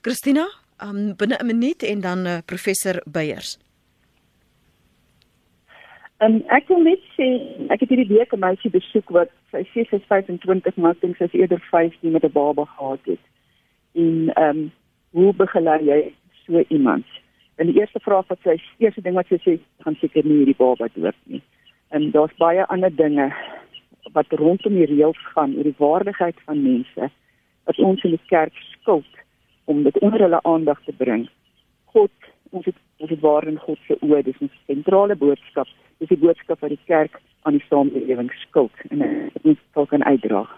[0.02, 0.46] Christina,
[0.78, 3.58] um, binne 'n minuut en dan uh, professor Beyers.
[6.22, 7.26] En ek wil net sê
[7.74, 11.16] ek het hierdie week 'n meisie besoek wat sy sê sy is 25 maar dink
[11.16, 13.24] sy is eerder 15 met 'n baba gehad het.
[13.94, 14.72] En ehm um,
[15.10, 16.12] hoe begelei jy
[16.46, 17.04] so iemand?
[17.56, 20.58] En die eerste vraag wat sy eerste ding wat sy sê, gaan seker nie hierdie
[20.58, 21.42] baba dood nie.
[21.88, 23.32] En daar's baie ander dinge
[24.12, 27.10] wat rondom die reëls gaan oor die waardigheid van mense
[27.64, 29.12] wat ons in die kerk skuld
[29.64, 31.28] om dit onder hulle aandag te bring.
[31.84, 32.10] God,
[32.50, 35.68] ons het ons het waar in God se oë, dis 'n sentrale boodskap.
[36.00, 38.98] Dis die boodskap wat die kerk aan die samelewing skuld en
[39.32, 40.48] dit moet kan uitdra.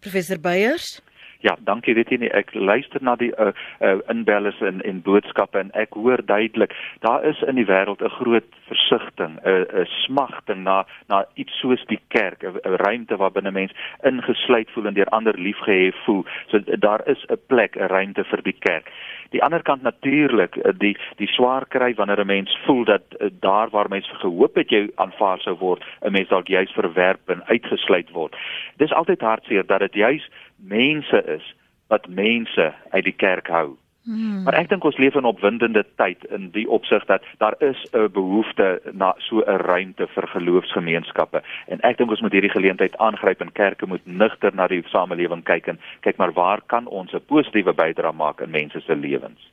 [0.00, 1.00] Professor Beyers
[1.46, 3.52] Ja, dankie jy nie ek luister na die uh,
[3.84, 6.72] uh inbellers en en boodskappe en ek hoor duidelik
[7.04, 11.84] daar is in die wêreld 'n groot versigtiging, 'n 'n smagting na na iets soos
[11.86, 13.72] die kerk, 'n ruimte waar binne mens
[14.02, 16.24] ingesluit voel en deur ander liefgehê voel.
[16.50, 18.90] So daar is 'n plek, 'n ruimte vir die kerk.
[19.30, 23.28] Die ander kant natuurlik uh, die die swaar kry wanneer 'n mens voel dat uh,
[23.40, 27.46] daar waar mens gehoop het jy aanvaar sou word, 'n mens dalk juis verwerp en
[27.46, 28.36] uitgesluit word.
[28.76, 31.54] Dis altyd hartseer dat dit juis mense is
[31.88, 33.76] wat mense uit die kerk hou.
[34.06, 34.44] Hmm.
[34.46, 37.78] Maar ek dink ons leef in 'n opwindende tyd in die opsig dat daar is
[37.90, 42.96] 'n behoefte na so 'n ruimte vir geloofsgemeenskappe en ek dink ons moet hierdie geleentheid
[42.96, 47.12] aangryp en kerke moet nigter na die samelewing kyk en kyk maar waar kan ons
[47.12, 49.50] 'n positiewe bydrae maak in mense se lewens.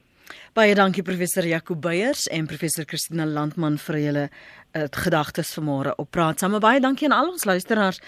[0.54, 6.12] Baie dankie professor Jaco Beyers en professor Christina Landman vir julle uh, gedagtes vanmôre op
[6.12, 6.40] praat.
[6.40, 8.00] Saam baie dankie aan al ons luisteraars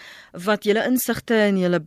[0.45, 1.81] wat julle insigte en julle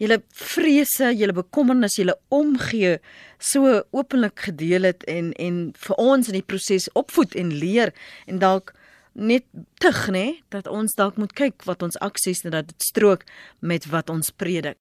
[0.00, 2.98] julle vrese, julle bekommernis, julle omgee
[3.38, 7.94] so openlik gedeel het en en vir ons in die proses opvoed en leer
[8.26, 8.74] en dalk
[9.18, 9.44] net
[9.82, 13.24] tug nê dat ons dalk moet kyk wat ons aksies en dat dit strook
[13.60, 14.78] met wat ons predik.